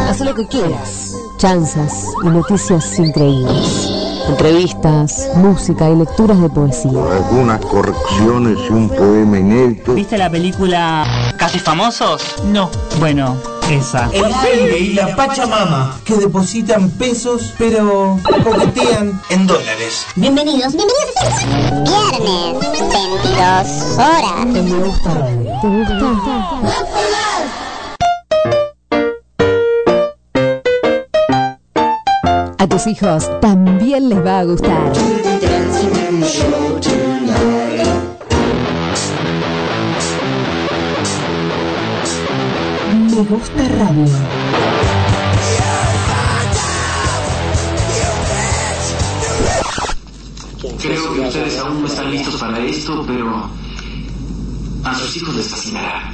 [0.09, 1.15] Haz lo que quieras.
[1.37, 3.89] Chanzas y noticias increíbles.
[4.27, 6.91] Entrevistas, música y lecturas de poesía.
[6.91, 9.93] Algunas correcciones y un poema inédito.
[9.93, 12.21] ¿Viste la película Casi Famosos?
[12.45, 12.69] No.
[12.99, 13.37] Bueno,
[13.69, 14.09] esa.
[14.11, 20.05] El aire y la Pachamama, que depositan pesos, pero coquetean en dólares.
[20.15, 24.41] Bienvenidos, bienvenidos a Viernes, 22 horas.
[24.41, 25.46] En Me gusta radio.
[32.59, 34.91] A tus hijos también les va a gustar.
[42.91, 44.05] Me gusta radio.
[50.79, 53.49] Creo que ustedes aún no están listos para esto, pero
[54.89, 56.11] a sus hijos les fascinará.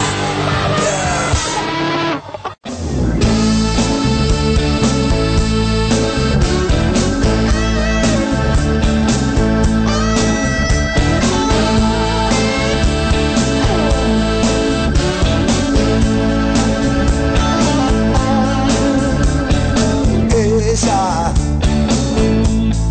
[20.35, 21.33] Ella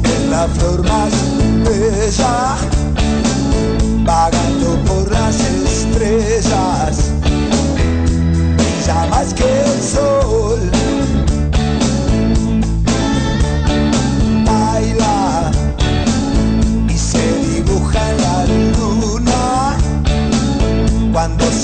[0.04, 1.12] es la flor más
[1.64, 2.41] bella,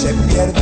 [0.09, 0.58] se pierde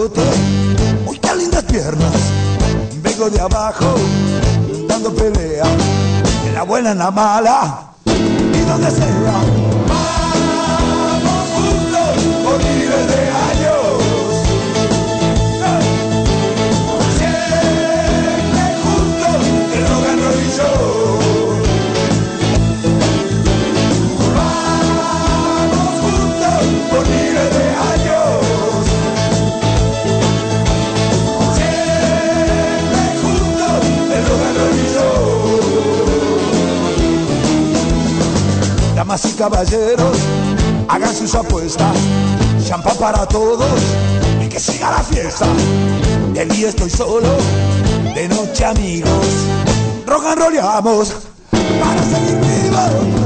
[0.00, 0.22] Garrote,
[1.06, 2.14] uy, qué lindas piernas.
[3.02, 3.96] Vengo de abajo,
[4.88, 5.64] dando pelea,
[6.46, 9.79] en la buena, en la mala, y donde sea.
[39.20, 40.16] Damas y caballeros,
[40.88, 41.96] hagan sus apuestas.
[42.66, 43.68] Champán para todos
[44.42, 45.46] y que siga la fiesta.
[46.32, 47.28] De día estoy solo,
[48.14, 49.26] de noche amigos.
[50.06, 51.12] Rock and rollamos
[51.50, 53.19] para seguir vivos.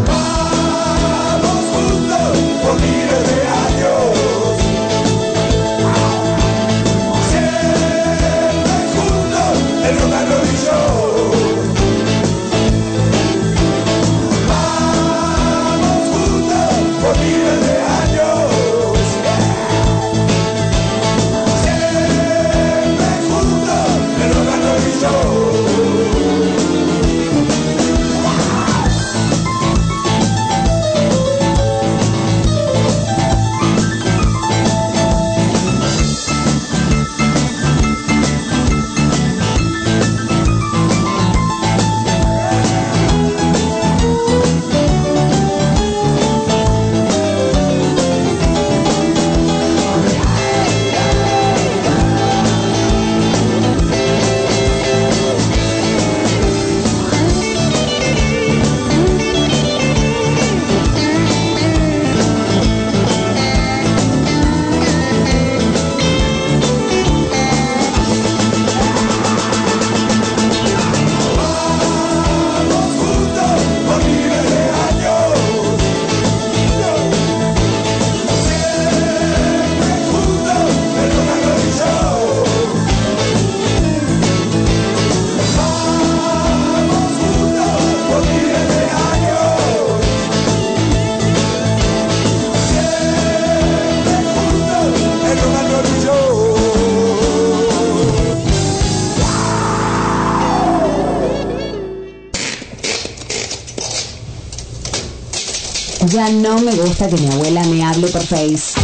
[106.33, 108.81] No me gusta que mi abuela me hable por Face.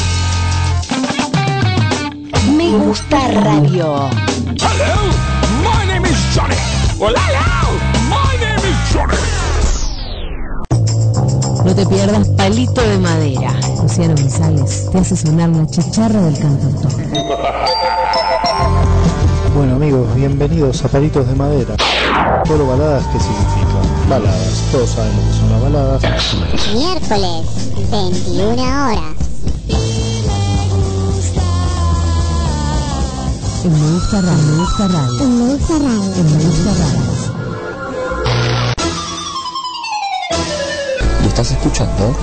[2.55, 4.11] Me gusta radio.
[4.61, 5.11] Hello,
[5.63, 6.55] my name is Johnny.
[6.99, 7.79] Well, hello,
[8.11, 9.17] my name is Johnny.
[11.65, 13.55] No te pierdas Palito de Madera.
[13.81, 16.93] Luciano González te hace sonar la chicharra del cantautor.
[19.57, 21.75] Bueno amigos, bienvenidos a Palitos de Madera.
[22.47, 23.60] Solo baladas, ¿qué significa?
[24.11, 26.03] Baladas, todos sabemos que son las baladas.
[26.75, 27.47] Miércoles,
[27.93, 29.15] 21 horas.
[33.63, 34.47] En Me Gusta Radio.
[34.47, 35.23] Me Gusta Radio.
[35.23, 36.15] En Me Gusta Radio.
[36.17, 37.03] En Me Gusta Radio.
[41.23, 42.17] ¿Lo estás escuchando?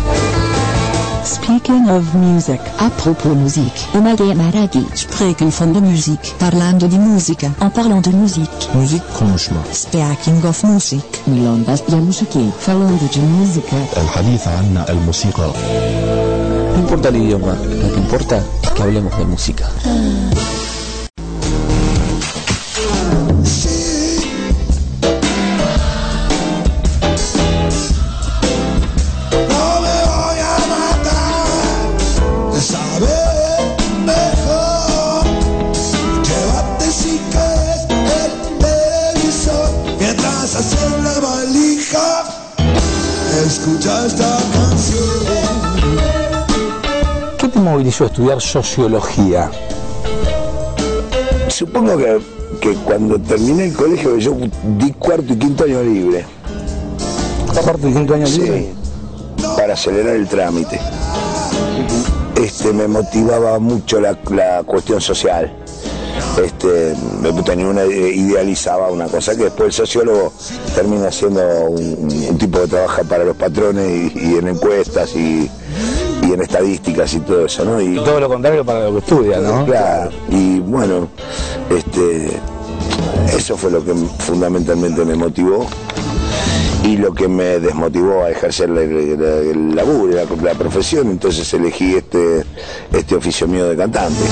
[1.24, 2.60] Speaking of music.
[2.80, 3.72] A propos Musik.
[3.94, 4.86] Umage Maragi.
[4.94, 6.20] Spreken van de muziek.
[6.38, 7.50] Parlando di musica.
[7.62, 8.57] En parlant de muziek.
[8.74, 9.58] Müzik konuşma.
[9.72, 11.02] Speaking of music.
[11.28, 12.40] Milongas ya musiki.
[12.60, 13.76] Falando de música.
[13.96, 15.42] El hadith anna el música.
[16.76, 19.66] No importa el idioma, lo que importa es que hablemos de música.
[47.98, 49.52] ¿Qué te movilizó a estudiar sociología?
[51.48, 52.20] Supongo que,
[52.62, 54.36] que cuando terminé el colegio yo
[54.78, 56.26] di cuarto y quinto año libre.
[57.64, 58.74] ¿Cuarto y quinto año Sí, libre?
[59.56, 60.80] para acelerar el trámite.
[62.36, 65.52] Este, me motivaba mucho la, la cuestión social.
[66.44, 66.94] Este,
[67.66, 70.32] una, idealizaba una cosa que después el sociólogo
[70.76, 75.50] termina siendo un, un tipo que trabaja para los patrones y, y en encuestas y,
[76.28, 77.80] y en estadísticas y todo eso, ¿no?
[77.82, 79.66] Y, Todo lo contrario para lo que estudia, ¿no?
[79.66, 81.08] Claro, y bueno,
[81.70, 82.40] este,
[83.36, 85.68] eso fue lo que fundamentalmente me motivó.
[86.84, 91.52] y lo que me desmotivó a ejercer la- la- el laburo, la, la profesión, entonces
[91.54, 92.46] elegí este,
[92.94, 94.24] este oficio mío de cantante.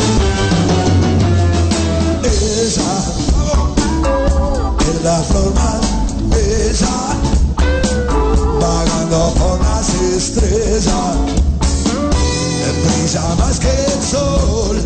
[12.85, 14.77] Brilla más que el sol.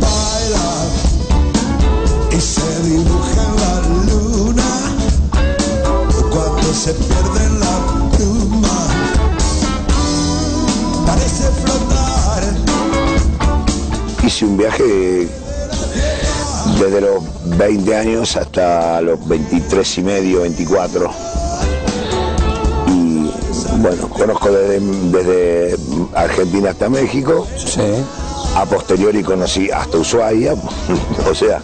[0.00, 0.68] Baila
[2.30, 3.74] y se dibuja en la
[4.12, 4.70] luna
[6.30, 7.74] cuando se pierde en la
[8.16, 8.78] pluma.
[11.06, 12.42] Parece flotar.
[14.24, 15.28] Hice un viaje
[16.78, 17.24] desde los
[17.56, 21.27] 20 años hasta los 23 y medio, 24.
[23.80, 25.76] Bueno, conozco desde, desde
[26.14, 27.46] Argentina hasta México.
[28.56, 30.54] A posteriori conocí hasta Ushuaia.
[31.30, 31.60] o sea.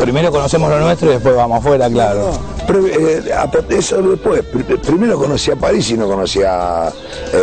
[0.00, 2.30] Primero conocemos lo nuestro y después vamos afuera, claro.
[2.66, 3.22] Pero, eh,
[3.70, 4.42] eso después.
[4.52, 6.90] Pr- Primero conocí a París y no conocía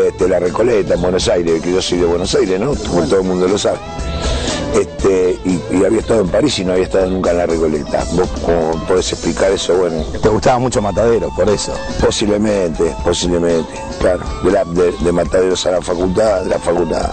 [0.07, 2.73] este, la Recoleta en Buenos Aires, que yo soy de Buenos Aires, ¿no?
[2.73, 3.77] Como todo el mundo lo sabe.
[5.05, 8.03] Este, y, y había estado en París y no había estado nunca en la Recoleta.
[8.13, 9.75] ¿Vos cómo podés explicar eso?
[9.77, 10.03] Bueno.
[10.21, 11.73] Te gustaba mucho Matadero, por eso.
[12.03, 14.21] Posiblemente, posiblemente, claro.
[14.43, 17.11] De, la- de- de Mataderos a la facultad, de la facultad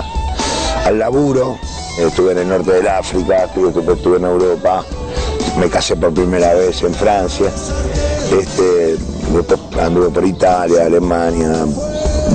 [0.87, 1.59] al laburo.
[1.99, 4.83] Estuve en el norte del África, estuve, estuve- en Europa,
[5.59, 7.51] me casé por primera vez en Francia.
[8.41, 8.97] Este,
[9.35, 11.67] después anduve por Italia, Alemania,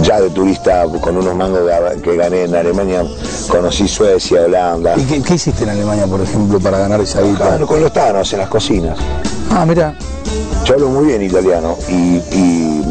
[0.04, 1.62] ya de turista con unos mangos
[2.04, 3.04] que gané en Alemania,
[3.50, 4.96] conocí Suecia, Holanda.
[4.98, 7.38] ¿Y qué, qué hiciste en Alemania, por ejemplo, para ganar esa guita?
[7.38, 8.98] Trabajando con los tanos en las cocinas.
[9.52, 9.96] Ah, mira.
[10.66, 11.94] Yo hablo muy bien italiano y,
[12.32, 12.84] y-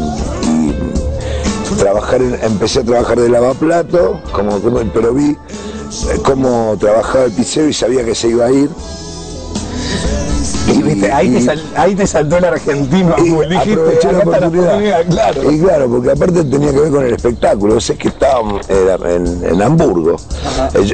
[0.43, 7.25] y trabajar en- empecé a trabajar de lavaplato, como, como- pero vi eh, cómo trabajaba
[7.25, 8.69] el pizzero y sabía que se iba a ir.
[10.87, 14.65] Y, viste, ahí, te sal- ahí te saltó el argentino, Abul, dijiste, aproveché la oportunidad.
[14.67, 15.51] oportunidad, claro.
[15.51, 17.73] Y claro, porque aparte tenía que ver con el espectáculo.
[17.75, 20.15] Vos sabés que estaba era en, en Hamburgo.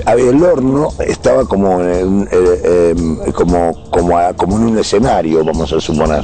[0.05, 4.77] Había- el horno estaba como en, un- eh, eh, como, como, a- como en un
[4.79, 6.23] escenario, vamos a suponer.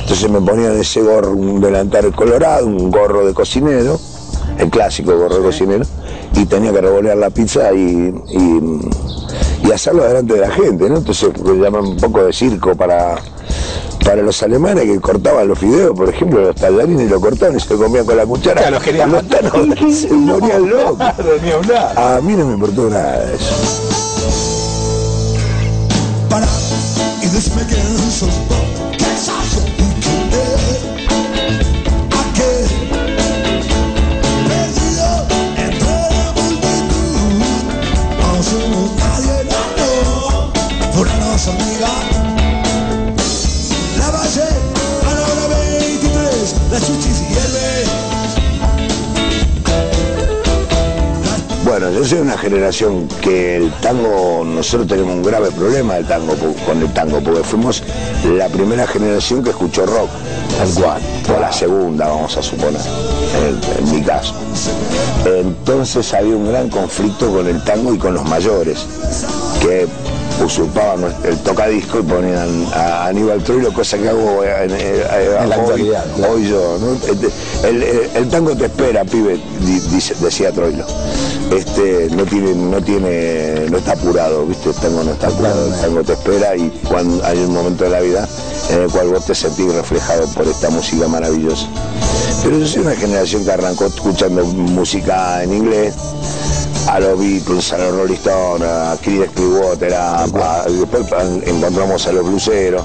[0.00, 3.98] Entonces me ponían ese gorro, un delantal colorado, un gorro de cocinero,
[4.58, 5.84] el clásico gorro de cocinero,
[6.34, 10.96] y tenía que revolear la pizza y, y, y hacerlo delante de la gente, ¿no?
[10.96, 13.16] Entonces lo llaman un poco de circo para,
[14.02, 17.74] para los alemanes que cortaban los fideos, por ejemplo, los tallarines lo cortaban y se
[17.74, 18.62] lo comían con la cuchara.
[18.62, 19.52] Claro, querían los tanos
[19.94, 20.96] se morían locos.
[20.96, 21.98] Claro, ni hablar.
[21.98, 23.54] A mí no me importó nada de eso.
[26.30, 26.46] para
[52.08, 56.90] soy una generación que el tango, nosotros tenemos un grave problema del tango, con el
[56.94, 57.82] tango, porque fuimos
[58.24, 60.08] la primera generación que escuchó rock,
[60.56, 61.02] tal cual,
[61.36, 62.80] o la segunda, vamos a suponer,
[63.46, 64.32] en, en mi caso.
[65.26, 68.86] Entonces había un gran conflicto con el tango y con los mayores,
[69.60, 69.86] que
[70.42, 75.02] usurpaban el tocadisco y ponían a Aníbal Troilo, cosa que hago eh, en, eh,
[75.42, 76.32] En la hoy, actualidad, claro.
[76.32, 76.78] hoy yo.
[76.80, 76.96] ¿no?
[77.64, 80.84] El, tango te espera, pibe, di- dice- decía Troilo.
[81.50, 84.68] Este, no tiene, no tiene, no está apurado, ¿viste?
[84.70, 87.90] El tango no está apurado, el tango te espera y cuando hay un momento de
[87.90, 88.28] la vida
[88.70, 91.66] en el cual vos te sentís reflejado por esta música maravillosa.
[92.44, 95.94] Pero yo soy una generación que arrancó escuchando música en inglés,
[96.88, 99.94] a los Beatles, a los Rolling Stones, a Creedence Clearwater,
[100.68, 101.04] después
[101.46, 102.82] encontramos a los bluseros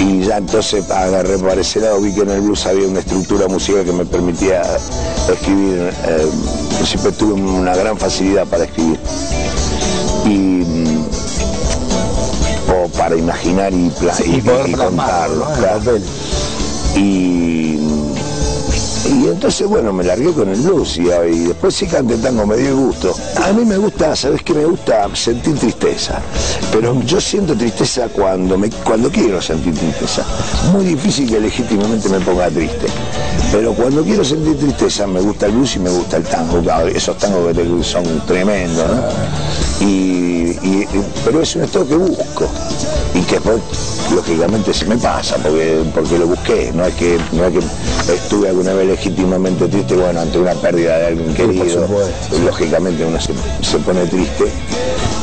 [0.00, 3.48] y ya entonces agarré para ese lado, vi que en el blues había una estructura
[3.48, 4.62] musical que me permitía
[5.30, 6.28] escribir, eh,
[6.84, 8.98] siempre tuve una gran facilidad para escribir.
[10.24, 11.04] Y mm,
[12.70, 15.46] o para imaginar y, pla- y- Y contarlo.
[16.96, 17.00] Y,
[19.18, 22.76] y entonces, bueno, me largué con el blues y, después sí canté tango, me dio
[22.76, 23.14] gusto.
[23.42, 24.54] A mí me gusta, ¿sabes qué?
[24.54, 26.20] Me gusta sentir tristeza.
[26.70, 30.24] Pero yo siento tristeza cuando, me, cuando quiero sentir tristeza.
[30.72, 32.86] Muy difícil que legítimamente me ponga triste.
[33.50, 36.62] Pero cuando quiero sentir tristeza me gusta el blues y me gusta el tango.
[36.86, 39.86] Esos tangos que son tremendos, ¿no?
[39.86, 40.86] Y,
[41.24, 42.48] pero es un estado que busco
[43.14, 43.60] y que después
[44.14, 48.48] lógicamente se me pasa porque porque lo busqué no es que no es que estuve
[48.48, 51.86] alguna vez legítimamente triste bueno ante una pérdida de alguien querido
[52.44, 53.32] lógicamente uno se,
[53.62, 54.44] se pone triste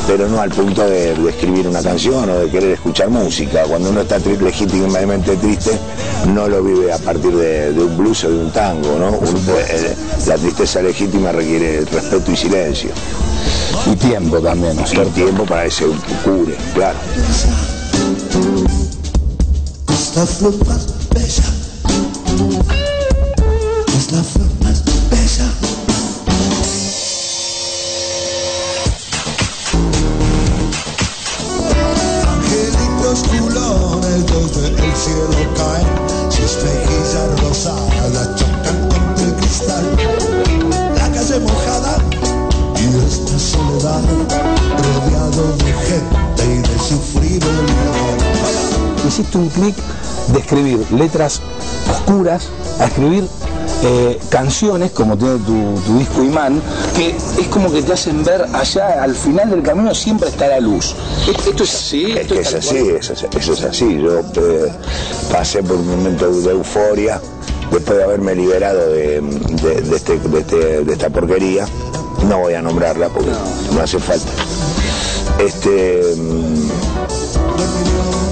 [0.06, 3.64] pero no al punto de, de escribir una canción o de querer escuchar música.
[3.64, 5.72] Cuando uno está tri- legítimamente triste,
[6.32, 9.08] no lo vive a partir de, de un blues o de un tango, ¿no?
[9.18, 9.36] Un-
[9.68, 9.96] eh,
[10.28, 12.90] la tristeza legítima requiere respeto y silencio.
[13.92, 16.98] Y tiempo también, ¿no es Y tiempo para que se cure, claro.
[19.88, 21.55] Es la flor más bella.
[24.06, 25.50] Es la flor más bella.
[32.28, 35.88] Angelitos culones desde el cielo caen,
[36.30, 39.84] sus mejillas rosadas chocan contra el cristal.
[40.94, 41.98] La calle mojada
[42.76, 44.02] y esta soledad,
[44.84, 49.08] rodeado de gente y de sufrido olor.
[49.08, 49.74] Hiciste un clic
[50.28, 51.40] de escribir letras
[51.90, 53.28] oscuras a escribir
[53.82, 56.60] eh, canciones, como tiene tu, tu disco Imán,
[56.94, 60.60] que es como que te hacen ver allá, al final del camino siempre está la
[60.60, 60.94] luz.
[61.28, 62.10] ¿Esto es así?
[62.12, 64.00] Es ¿Esto que es así, eso es, eso es así.
[64.00, 64.72] Yo eh,
[65.30, 67.20] pasé por un momento de euforia
[67.70, 71.66] después de haberme liberado de, de- de este- de este- de esta porquería.
[72.28, 73.30] No voy a nombrarla porque
[73.74, 74.26] no, hace falta.
[75.38, 76.14] Este.
[76.16, 76.70] mm,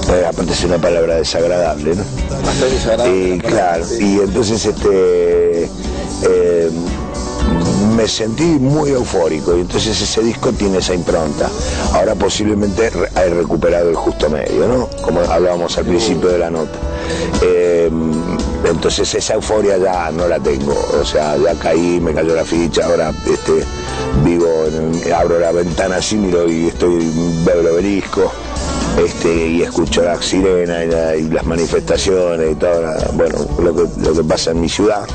[0.09, 2.03] eh, aparte es una palabra desagradable, ¿no?
[2.29, 3.27] Bastante desagradable.
[3.35, 5.63] Y claro, y entonces este
[6.23, 6.71] eh,
[7.95, 11.49] me sentí muy eufórico y entonces ese disco tiene esa impronta.
[11.93, 14.89] Ahora posiblemente he recuperado el justo medio, ¿no?
[15.01, 16.77] Como hablábamos al principio de la nota.
[17.41, 17.89] Eh,
[18.65, 22.85] entonces esa euforia ya no la tengo, o sea, ya caí, me cayó la ficha,
[22.85, 23.63] ahora este
[24.23, 27.11] vivo, en- abro la ventana así, miro y estoy
[27.45, 28.31] veo el obelisco
[29.03, 32.81] este, y escucho la sirena y, y las manifestaciones y todo,
[33.13, 35.05] bueno, lo que, lo que pasa en mi ciudad.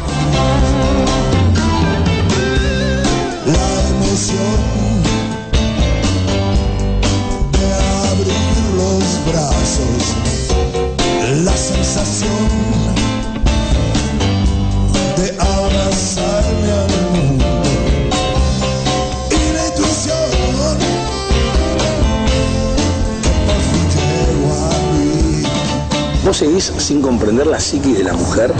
[26.30, 28.52] ¿Vos seguís sin comprender la psiquis de la mujer?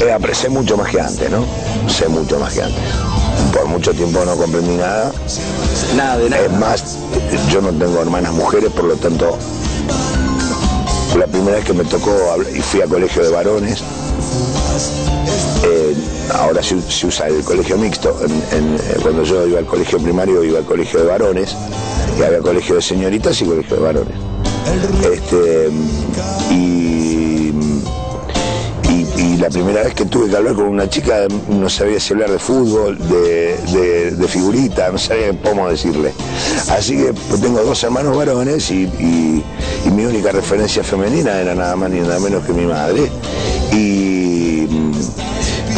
[0.00, 1.44] Eh, aprecié mucho más que antes, ¿no?
[1.86, 2.80] Sé mucho más que antes.
[3.52, 5.12] Por mucho tiempo no comprendí nada.
[5.94, 6.42] Nada de nada.
[6.46, 6.96] Es más,
[7.50, 9.36] yo no tengo hermanas mujeres, por lo tanto,
[11.18, 12.16] la primera vez que me tocó
[12.56, 13.80] y fui a colegio de varones,
[15.64, 15.94] eh,
[16.34, 18.18] ahora se, se usa el colegio mixto.
[18.24, 21.54] En- en- eh, cuando yo iba al colegio primario, iba al colegio de varones,
[22.18, 24.14] y había colegio de señoritas y colegio de varones.
[25.12, 25.70] Este,
[26.50, 27.52] y,
[28.88, 32.30] y, la primera vez que tuve que hablar con una chica no sabía si hablar
[32.30, 36.12] de fútbol, de, de, de figurita, no sabía cómo decirle.
[36.70, 39.44] Así que tengo dos hermanos varones y, y-
[39.92, 43.10] mi única referencia femenina era nada más ni nada menos que mi madre.
[43.72, 44.37] Y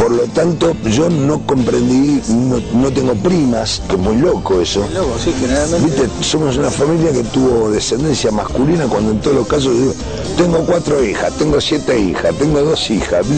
[0.01, 4.81] por lo tanto yo no comprendí, no, no tengo primas, que es muy loco eso.
[4.94, 5.86] Loco, sí, generalmente.
[5.86, 9.93] Viste, somos una familia que tuvo descendencia masculina cuando en todos los casos digo,
[10.39, 13.27] tengo cuatro hijas, tengo siete hijas, tengo dos hijas.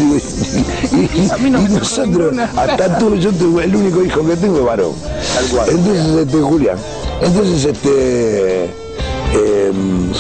[0.93, 4.93] Y, y- y nosotros, hasta tú, yo tengo- el único hijo que tengo es varón.
[5.68, 6.76] Entonces, este, Julián,
[7.22, 8.64] entonces este
[9.32, 10.12] em,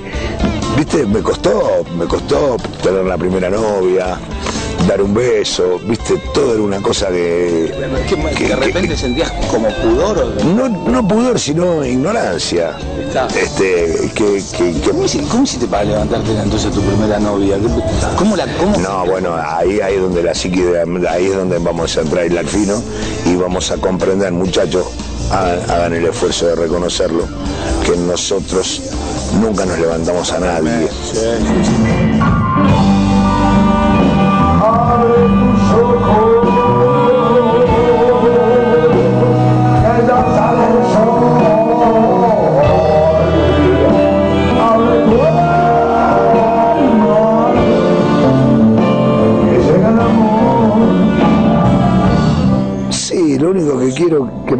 [0.76, 4.18] viste, me costó, me costó tener la primera novia,
[4.90, 7.72] dar un beso, viste, todo era una cosa que,
[8.36, 12.72] que- de repente sentías como pudor o no, no pudor, sino ignorancia.
[13.06, 13.28] Está.
[13.28, 14.42] Este, que,
[14.84, 17.56] ¿Cómo, cómo hiciste para levantarte entonces tu primera novia?
[17.56, 21.36] ¿Qué- ¿Cómo la cómo No, bueno, ahí, ahí es donde la psique, de- ahí es
[21.36, 22.82] donde vamos a entrar al fino
[23.26, 24.86] y vamos a comprender, muchachos,
[25.30, 27.28] hagan el esfuerzo de reconocerlo,
[27.86, 28.82] que nosotros
[29.40, 30.88] nunca nos levantamos a nadie.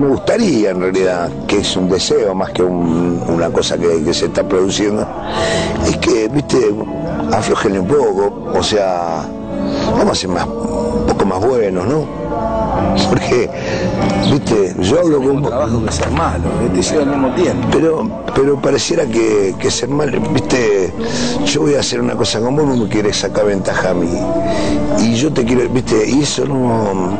[0.00, 4.26] Me gustaría en realidad, que es un deseo más que un- una cosa que, se
[4.26, 5.06] está produciendo,
[5.86, 6.58] es que, viste,
[7.32, 9.22] aflojen un poco, o sea,
[9.92, 12.19] vamos a ser más, un poco más buenos, ¿no?
[13.08, 13.48] Porque,
[14.30, 15.50] viste, yo hablo con vos.
[15.50, 16.44] trabajo que ser malo,
[16.74, 17.68] te lleva al mismo tiempo.
[17.72, 20.92] Pero, pero pareciera que, que ser mal, viste,
[21.46, 24.10] yo voy a hacer una cosa con vos, no me quieres sacar ventaja a mí.
[25.00, 27.16] Y yo te quiero, viste, y eso no.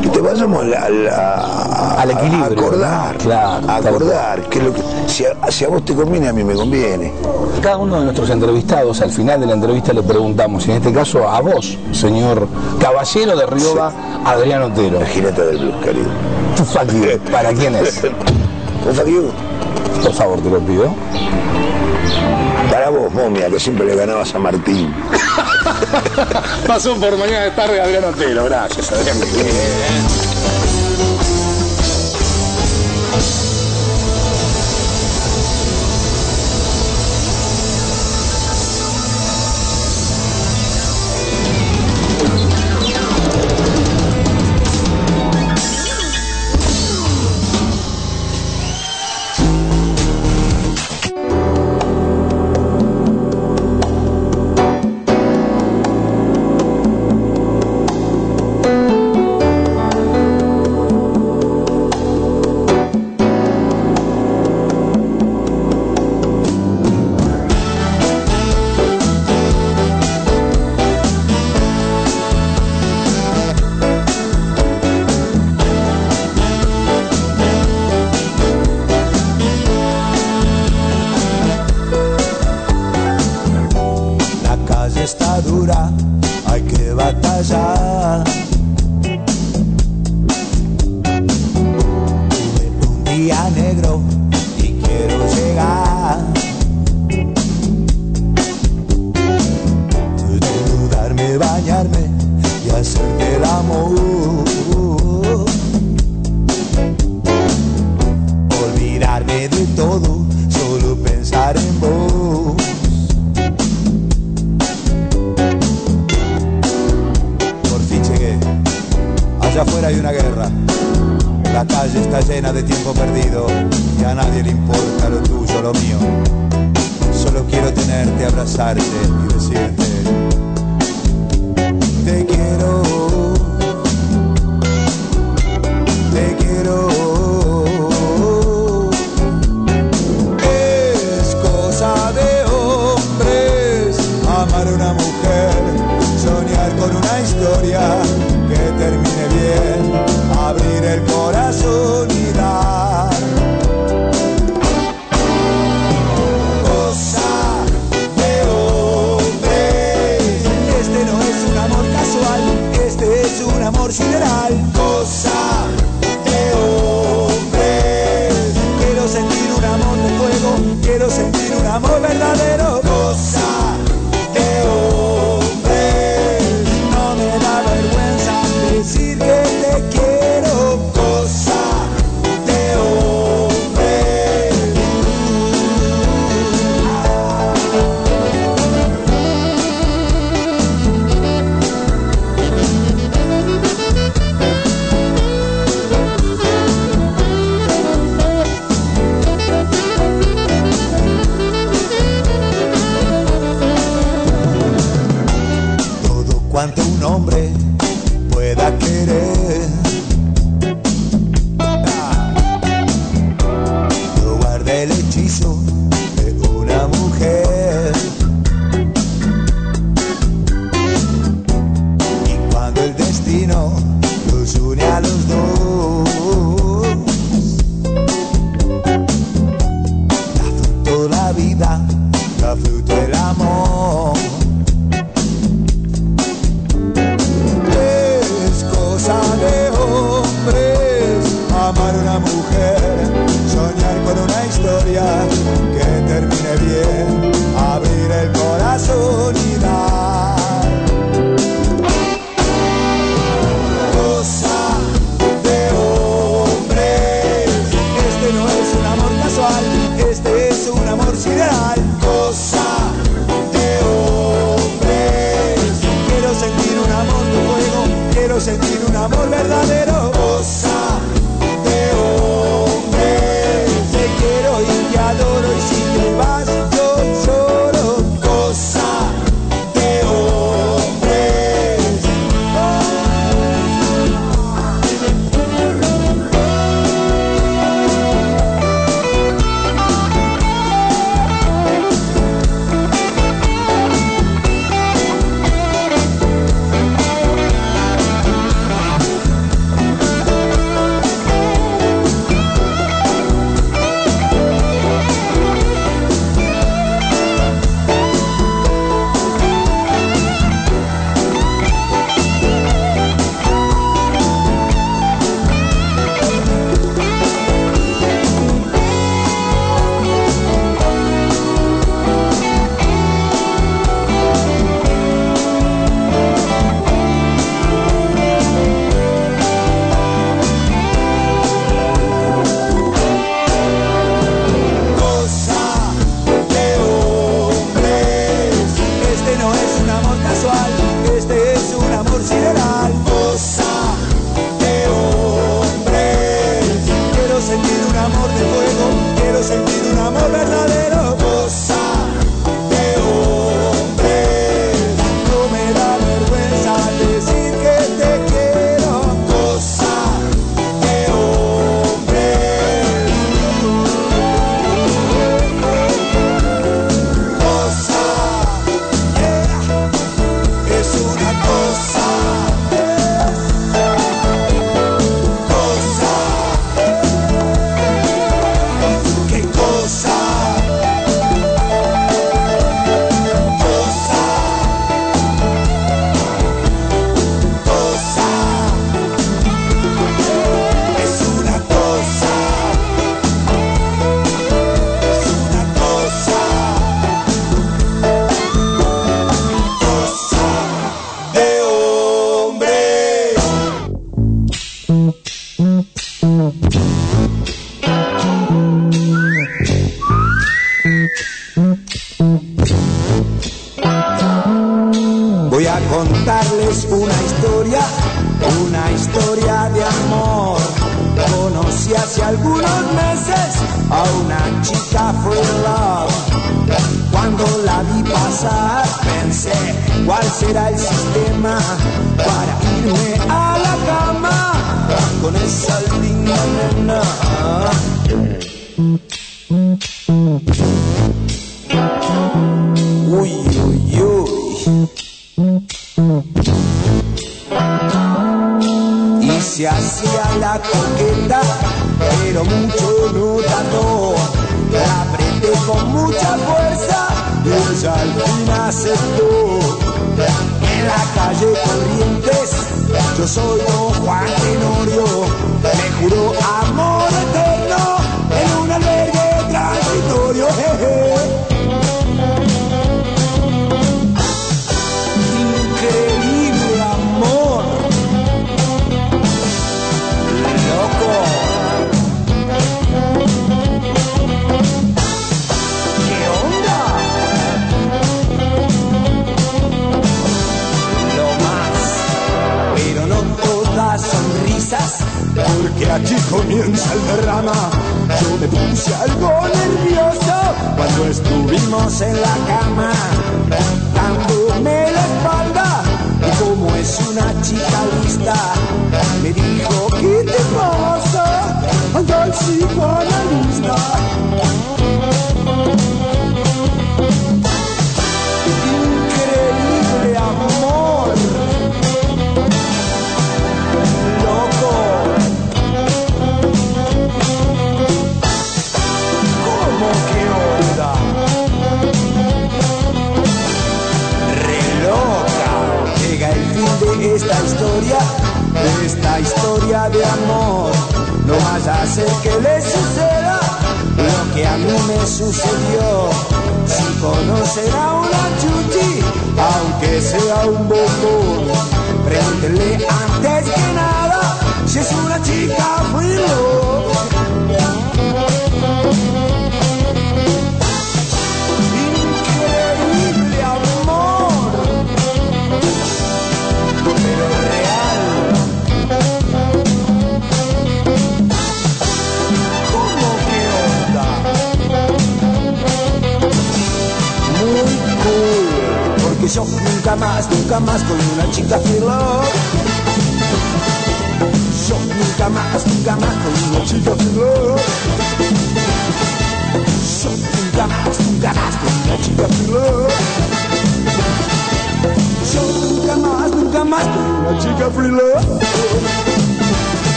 [0.00, 3.16] Viste, vayamos a- Al equilibrio, a acordar.
[3.18, 6.42] Claro, a acordar, que lo que, si, a, si a vos te conviene, a mí
[6.42, 7.12] me conviene.
[7.62, 11.28] Cada uno de nuestros entrevistados, al final de la entrevista le preguntamos, en este caso
[11.28, 12.48] a vos, señor
[12.80, 13.92] caballero de Rioba,
[14.24, 14.91] Adrián Otero.
[14.98, 16.10] La jineta del blues, querido.
[16.56, 18.02] Tu fuck you, ¿Para quién es?
[18.04, 19.30] ¿Un fuck you?
[20.02, 20.94] Por favor, te lo pido.
[22.70, 24.94] Para vos, momia, que siempre le ganabas a Martín.
[26.66, 29.18] Pasó por mañana de tarde Adrián Otero, gracias Adrián.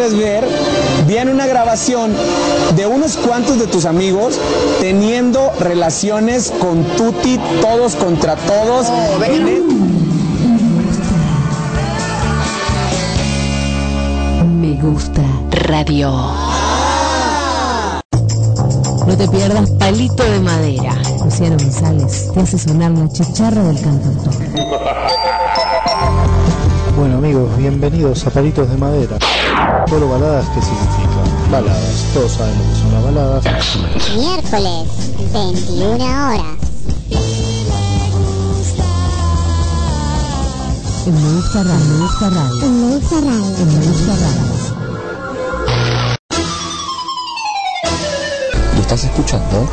[0.00, 0.48] quieres ver,
[1.06, 2.14] viene una grabación
[2.74, 4.38] de unos cuantos de tus amigos
[4.80, 8.86] teniendo relaciones con Tuti, todos contra todos.
[8.88, 9.18] Oh,
[14.46, 16.10] Me gusta radio.
[19.06, 20.94] No te pierdas Palito de Madera.
[21.22, 24.34] Luciano González te hace sonar la chicharra del cantautor.
[27.00, 29.16] Bueno amigos, bienvenidos a Palitos de Madera.
[29.88, 31.48] Solo baladas, ¿qué significa?
[31.50, 33.42] Baladas, todos sabemos que son las baladas.
[34.18, 34.86] Miércoles,
[35.32, 36.58] 21 horas.
[41.06, 41.86] En Me Gusta Radio.
[41.86, 42.64] Me Gusta Radio.
[42.66, 43.56] En Me Gusta Radio.
[43.56, 44.44] En Me Gusta Radio.
[48.74, 49.66] ¿Lo estás escuchando?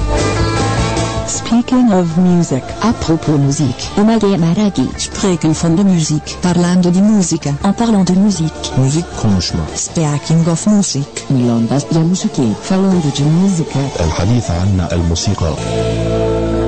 [1.47, 2.63] Speaking of music.
[2.83, 3.75] Apropos Musik.
[3.97, 4.89] Umage Maragi.
[4.97, 6.23] Spreken von der Musik.
[6.41, 7.51] Parlando di musica.
[7.63, 8.71] En parlant de musique.
[8.77, 9.61] Müzik konuşma.
[9.75, 11.07] Speaking of music.
[11.29, 12.43] Milongas de música.
[12.63, 13.79] Falando de música.
[14.01, 15.55] الحديث عن الموسيقى.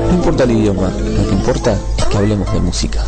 [0.09, 3.01] No importa el idioma, lo que importa es que hablemos de música.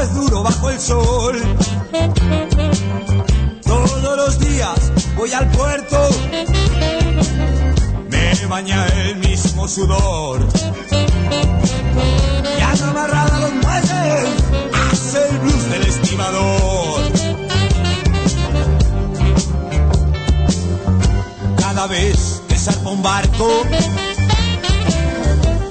[0.00, 1.42] Es duro bajo el sol.
[3.64, 6.08] Todos los días voy al puerto.
[8.08, 10.46] Me baña el mismo sudor.
[12.58, 14.28] Y han amarrado los muelles.
[14.92, 17.12] Hace el blues del estibador.
[21.58, 23.48] Cada vez que zarpa un barco.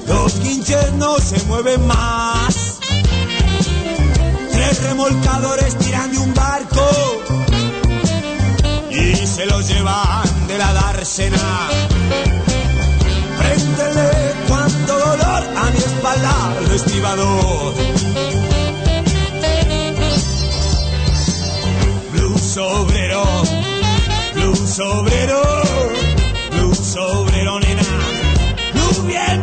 [0.08, 2.51] Los guinches no se mueven más.
[4.82, 7.24] Remolcadores tiran de un barco
[8.90, 11.70] y se los llevan de la dársena.
[13.38, 14.12] Préndele
[14.48, 17.74] cuánto dolor a mi espalda el estibador.
[22.12, 23.24] Blues obrero,
[24.36, 25.42] blues obrero,
[26.52, 27.84] blues obrero nena.
[28.74, 29.41] Blue bien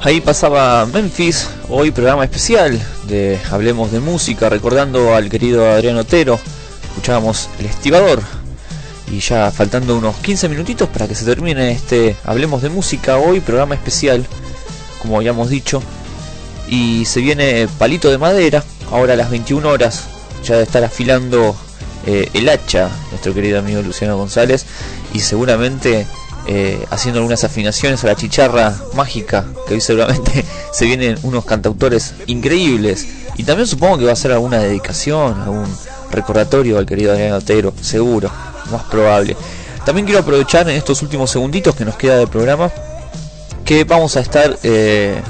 [0.00, 6.38] Ahí pasaba Memphis, hoy programa especial de Hablemos de Música, recordando al querido Adrián Otero.
[6.88, 8.22] Escuchábamos El Estibador.
[9.12, 13.40] Y ya faltando unos 15 minutitos para que se termine este Hablemos de Música, hoy
[13.40, 14.24] programa especial,
[15.02, 15.82] como habíamos dicho.
[16.68, 20.04] Y se viene Palito de Madera, ahora a las 21 horas,
[20.42, 21.54] ya de estar afilando
[22.06, 24.64] eh, el hacha, nuestro querido amigo Luciano González,
[25.12, 26.06] y seguramente
[26.46, 32.14] eh, haciendo algunas afinaciones a la chicharra mágica, que hoy seguramente se vienen unos cantautores
[32.26, 33.06] increíbles.
[33.36, 35.66] Y también supongo que va a ser alguna dedicación, algún
[36.10, 38.30] recordatorio al querido Adrián Otero, seguro,
[38.70, 39.36] más probable.
[39.84, 42.70] También quiero aprovechar en estos últimos segunditos que nos queda de programa
[43.64, 45.20] que vamos a estar eh,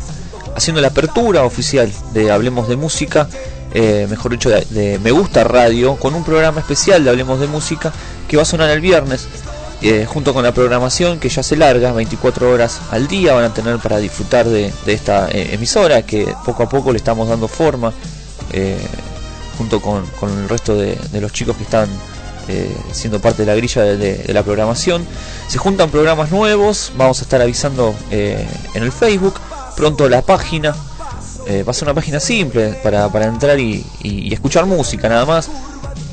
[0.57, 3.29] haciendo la apertura oficial de Hablemos de Música,
[3.73, 7.47] eh, mejor dicho, de, de, Me Gusta Radio, con un programa especial de Hablemos de
[7.47, 7.93] Música
[8.29, 9.29] que va a sonar el viernes,
[9.85, 13.55] eh, junto con la programación que ya se larga, 24 horas al día van a
[13.55, 17.93] tener para disfrutar de, esta emisora que poco a poco le estamos dando forma,
[19.59, 21.89] junto con, el resto de, los chicos que están
[22.47, 25.07] eh, siendo parte de la grilla de, la programación.
[25.49, 29.41] Se juntan programas nuevos, vamos a estar avisando eh, en el Facebook,
[29.77, 30.75] pronto la página.
[31.47, 35.49] Eh, va a ser una página simple para, entrar y, y, escuchar música nada más.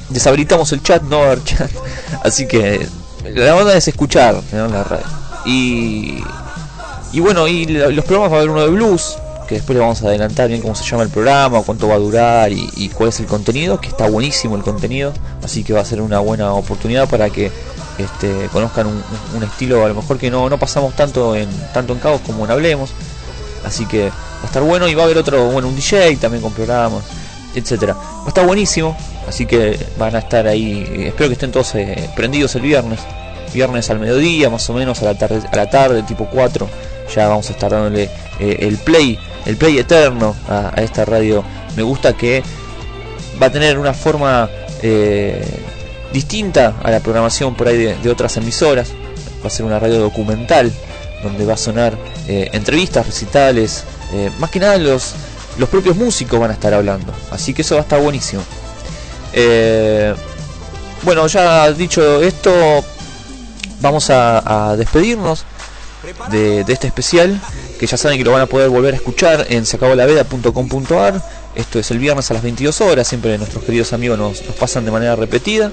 [0.10, 1.70] Deshabilitamos el chat, no haber chat.
[2.24, 2.88] Así que
[3.24, 4.68] la onda es escuchar ¿no?
[4.68, 5.06] la radio.
[5.46, 6.24] Y,
[7.14, 9.18] y bueno, y los programas va a haber uno de blues,
[9.52, 12.00] que después le vamos a adelantar bien cómo se llama el programa, cuánto va a
[12.00, 15.12] durar y, cuál es el contenido, que está buenísimo el contenido,
[15.44, 17.52] así que va a ser una buena oportunidad para que
[17.98, 22.00] este, conozcan un, estilo a lo mejor que no, no pasamos tanto en tanto en
[22.00, 22.92] Cabos como en Hablemos,
[23.66, 26.42] así que va a estar bueno y va a haber otro, bueno, un DJ también
[26.42, 27.04] con programas,
[27.56, 27.94] etcétera.
[27.94, 28.98] Va a estar buenísimo,
[29.28, 33.00] así que van a estar ahí, espero que estén todos eh, prendidos el viernes,
[33.54, 36.70] viernes al mediodía, más o menos a la tarde, a la tarde tipo 4,
[37.14, 38.10] ya vamos a estar dándole
[38.40, 41.44] eh, el play el play eterno a, esta radio.
[41.76, 42.44] Me gusta que
[43.42, 44.50] va a tener una forma
[44.82, 45.44] eh,
[46.14, 48.92] distinta a la programación por ahí de, otras emisoras.
[49.44, 50.72] Va a ser una radio documental
[51.24, 51.98] donde va a sonar
[52.28, 53.84] eh, entrevistas, recitales.
[54.14, 55.14] Eh, más que nada los,
[55.58, 57.14] los propios músicos van a estar hablando.
[57.32, 58.44] Así que eso va a estar buenísimo.
[59.34, 60.14] Eh,
[61.04, 62.52] bueno, ya dicho esto,
[63.80, 65.46] vamos a, despedirnos
[66.30, 67.40] de, este especial
[67.80, 71.22] que ya saben que lo van a poder volver a escuchar en seacabolaveda.com.ar.
[71.56, 74.92] Esto es el viernes a las 22 horas, siempre nuestros queridos amigos nos, pasan de
[74.92, 75.72] manera repetida.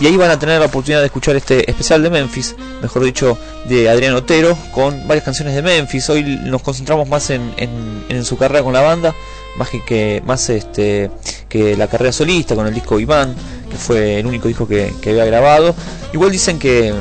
[0.00, 3.38] Y ahí van a tener la oportunidad de escuchar este especial de Memphis, mejor dicho,
[3.68, 6.10] de Adrián Otero, con varias canciones de Memphis.
[6.10, 9.14] Hoy nos concentramos más en, en, su carrera con la banda,
[9.56, 11.10] más que, más este
[11.48, 13.36] que la carrera solista con el disco Iván,
[13.70, 15.76] que fue el único disco que, había grabado.
[16.12, 16.92] Igual dicen que,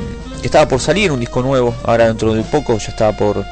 [0.41, 3.43] que estaba por salir un disco nuevo, ahora dentro de poco ya estaba por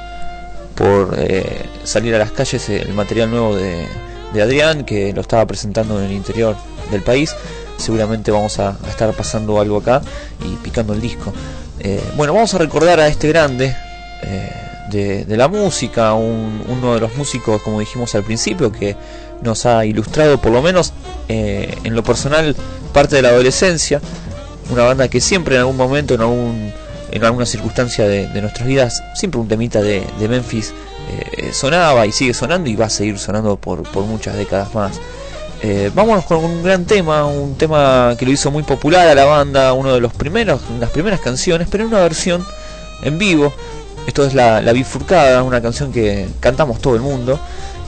[0.75, 3.85] por eh, salir a las calles el material nuevo de,
[4.33, 6.55] de, Adrián que lo estaba presentando en el interior
[6.89, 7.35] del país
[7.81, 10.01] seguramente vamos a, estar pasando algo acá
[10.45, 11.33] y picando el disco
[11.79, 13.75] eh, bueno vamos a recordar a este grande
[14.23, 18.95] eh, de, la música un, uno de los músicos como dijimos al principio que
[19.41, 20.93] nos ha ilustrado por lo menos
[21.27, 22.55] eh, en lo personal
[22.93, 24.01] parte de la adolescencia
[24.69, 26.73] una banda que siempre en algún momento en algún
[27.11, 30.73] en alguna circunstancia de, nuestras vidas, siempre un temita de, Memphis
[31.51, 35.01] sonaba y sigue sonando y va a seguir sonando por muchas décadas más.
[35.63, 39.25] Eh, vámonos con un gran tema, un tema que lo hizo muy popular a la
[39.25, 42.43] banda, uno de los primeros, las primeras canciones, pero en una versión
[43.03, 43.53] en vivo.
[44.07, 47.39] Esto es la, bifurcada, una canción que cantamos todo el mundo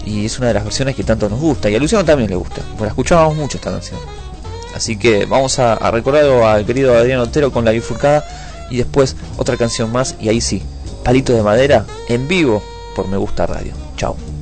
[0.06, 2.36] y es una de las versiones que tanto nos gusta y a Luciano también le
[2.36, 4.00] gusta, porque la escuchábamos mucho esta canción.
[4.76, 8.24] Así que vamos a, a recordar al querido Adrián Otero con la bifurcada
[8.70, 10.62] y después otra canción más y ahí sí,
[11.04, 12.62] Palito de Madera en vivo
[12.96, 13.74] por Me Gusta Radio.
[13.98, 14.33] Chao.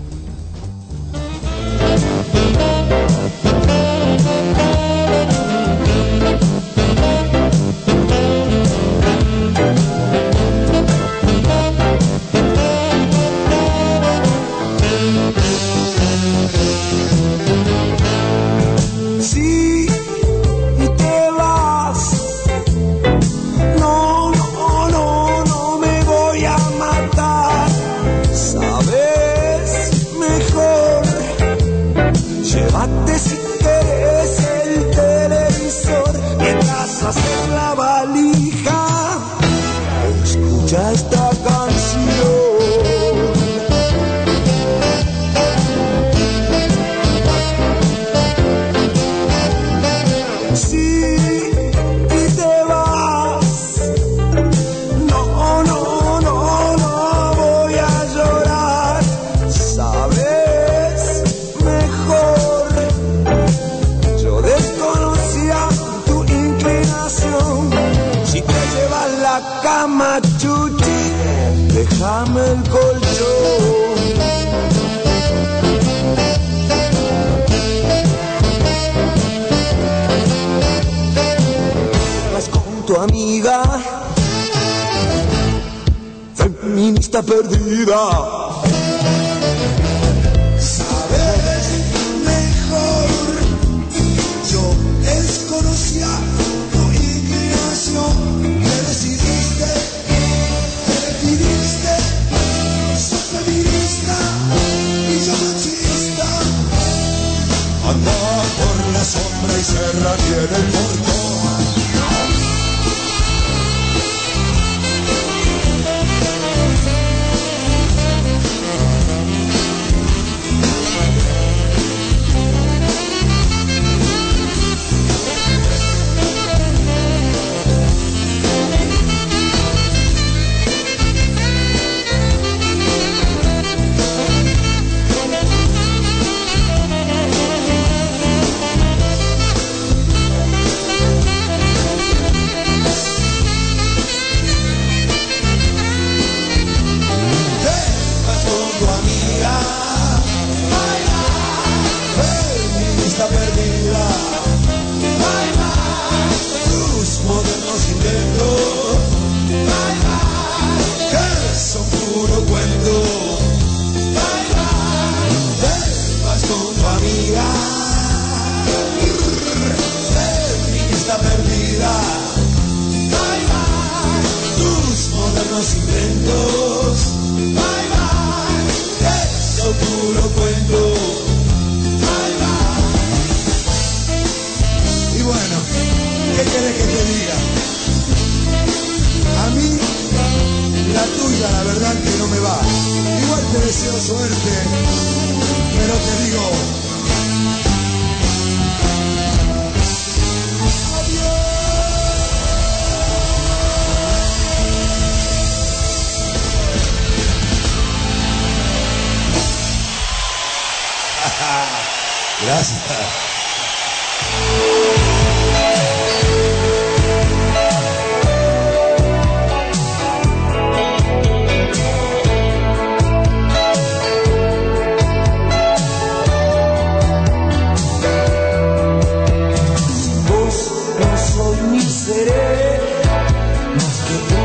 [234.01, 234.40] Más